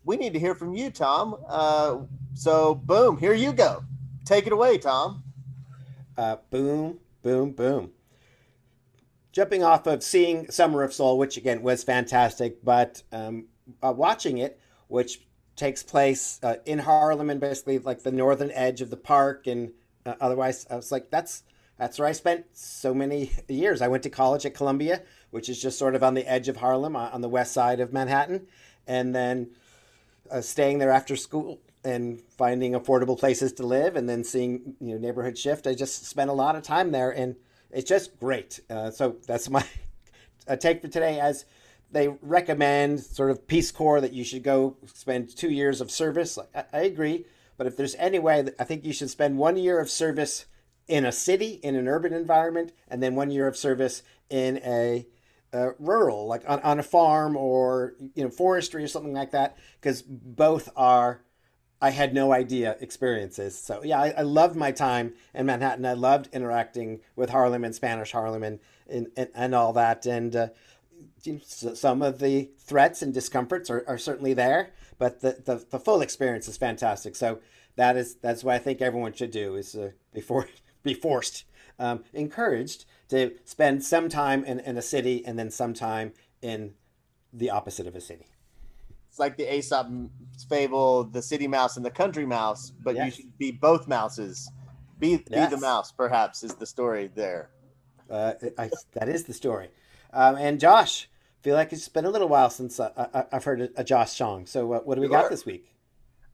[0.04, 1.36] we need to hear from you, Tom.
[1.48, 2.00] Uh,
[2.34, 3.82] so, boom, here you go.
[4.26, 5.21] Take it away, Tom.
[6.16, 7.90] Uh, boom, boom, boom.
[9.32, 13.46] Jumping off of seeing Summer of Soul, which again was fantastic, but um,
[13.82, 18.82] uh, watching it, which takes place uh, in Harlem and basically like the northern edge
[18.82, 19.72] of the park, and
[20.04, 21.44] uh, otherwise, I was like, that's
[21.78, 23.80] that's where I spent so many years.
[23.80, 26.56] I went to college at Columbia, which is just sort of on the edge of
[26.58, 28.46] Harlem, uh, on the west side of Manhattan,
[28.86, 29.50] and then
[30.30, 34.94] uh, staying there after school and finding affordable places to live and then seeing you
[34.94, 35.66] know neighborhood shift.
[35.66, 37.36] I just spent a lot of time there and
[37.70, 38.60] it's just great.
[38.70, 39.64] Uh, so that's my
[40.60, 41.18] take for today.
[41.18, 41.44] As
[41.90, 46.38] they recommend sort of peace corps that you should go spend two years of service
[46.54, 47.26] I, I agree.
[47.58, 50.46] But if there's any way i think you should spend one year of service
[50.88, 55.06] in a city in an urban environment and then one year of service in a
[55.54, 59.56] uh, rural like on, on a farm or you know forestry or something like that
[59.80, 61.22] because both are
[61.82, 63.58] I had no idea experiences.
[63.58, 65.84] So yeah, I, I, loved my time in Manhattan.
[65.84, 70.06] I loved interacting with Harlem and Spanish Harlem and and, and, and all that.
[70.06, 70.48] And uh,
[71.24, 75.66] you know, some of the threats and discomforts are, are certainly there, but the, the,
[75.70, 77.16] the full experience is fantastic.
[77.16, 77.40] So
[77.74, 80.48] that is that's what I think everyone should do is uh, before
[80.84, 81.44] be forced
[81.80, 86.74] um, encouraged to spend some time in, in a city and then some time in
[87.32, 88.26] the opposite of a city.
[89.12, 89.88] It's like the Aesop
[90.48, 93.04] fable, the city mouse and the country mouse, but Yes.
[93.04, 94.50] you should be both mouses.
[94.98, 97.50] Be, be the mouse, perhaps, is the story there.
[98.08, 99.68] Uh, I, that is the story.
[100.14, 101.10] Um, and Josh,
[101.42, 104.46] feel like it's been a little while since I, I've heard a, Josh song.
[104.46, 105.74] So uh, what do we got this week?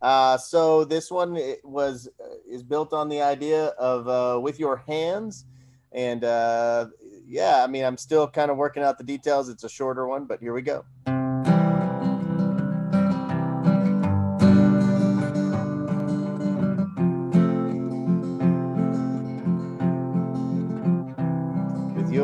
[0.01, 4.76] Uh, so this one was uh, is built on the idea of uh, with your
[4.87, 5.47] hands,
[5.91, 6.87] and uh,
[7.26, 9.49] yeah, I mean I'm still kind of working out the details.
[9.49, 10.85] It's a shorter one, but here we go.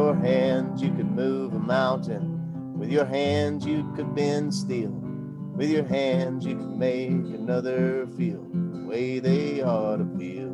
[0.05, 2.79] Your hands, you could move a mountain.
[2.79, 4.91] With your hands, you could bend steel.
[4.91, 10.51] With your hands, you could make another feel the way they ought to feel.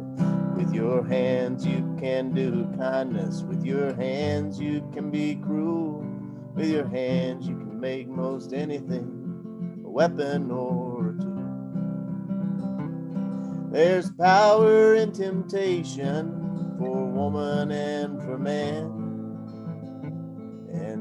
[0.55, 3.43] With your hands, you can do kindness.
[3.43, 6.07] With your hands, you can be cruel.
[6.55, 11.41] With your hands, you can make most anything a weapon or a tool.
[13.73, 19.00] There's power in temptation for woman and for man.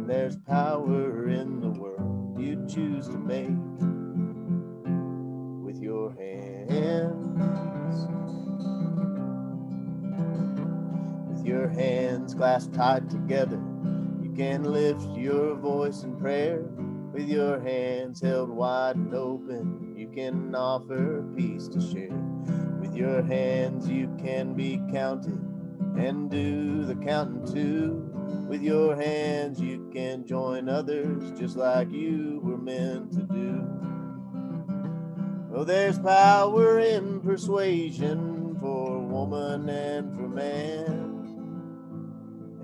[0.09, 3.47] There's power in the world you choose to make
[5.63, 7.37] with your hands.
[11.29, 13.61] With your hands clasped tight together,
[14.19, 16.63] you can lift your voice in prayer.
[17.13, 22.17] With your hands held wide and open, you can offer peace to share.
[22.81, 25.39] With your hands, you can be counted
[25.95, 28.08] and do the counting too.
[28.49, 33.63] With your hands, you can join others just like you were meant to do.
[35.53, 41.27] Oh, there's power in persuasion for woman and for man.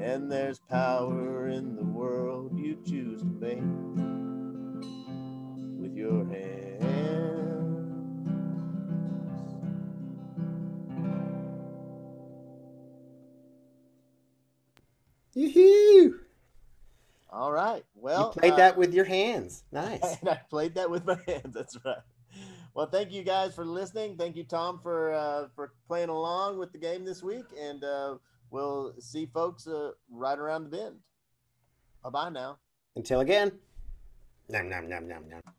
[0.02, 3.62] And there's power in the world you choose to make
[5.80, 7.35] with your hands.
[15.36, 16.20] Yoo-hoo!
[17.30, 17.84] All right.
[17.96, 19.64] Well, you played uh, that with your hands.
[19.72, 20.02] Nice.
[20.22, 21.54] and I played that with my hands.
[21.54, 21.98] That's right.
[22.74, 24.18] Well, thank you guys for listening.
[24.18, 28.16] Thank you, Tom, for uh, for playing along with the game this week, and uh,
[28.50, 30.96] we'll see folks uh, right around the bend.
[32.04, 32.58] Bye bye now.
[32.96, 33.52] Until again.
[34.50, 35.42] Nom, nom, nom, nom, nom.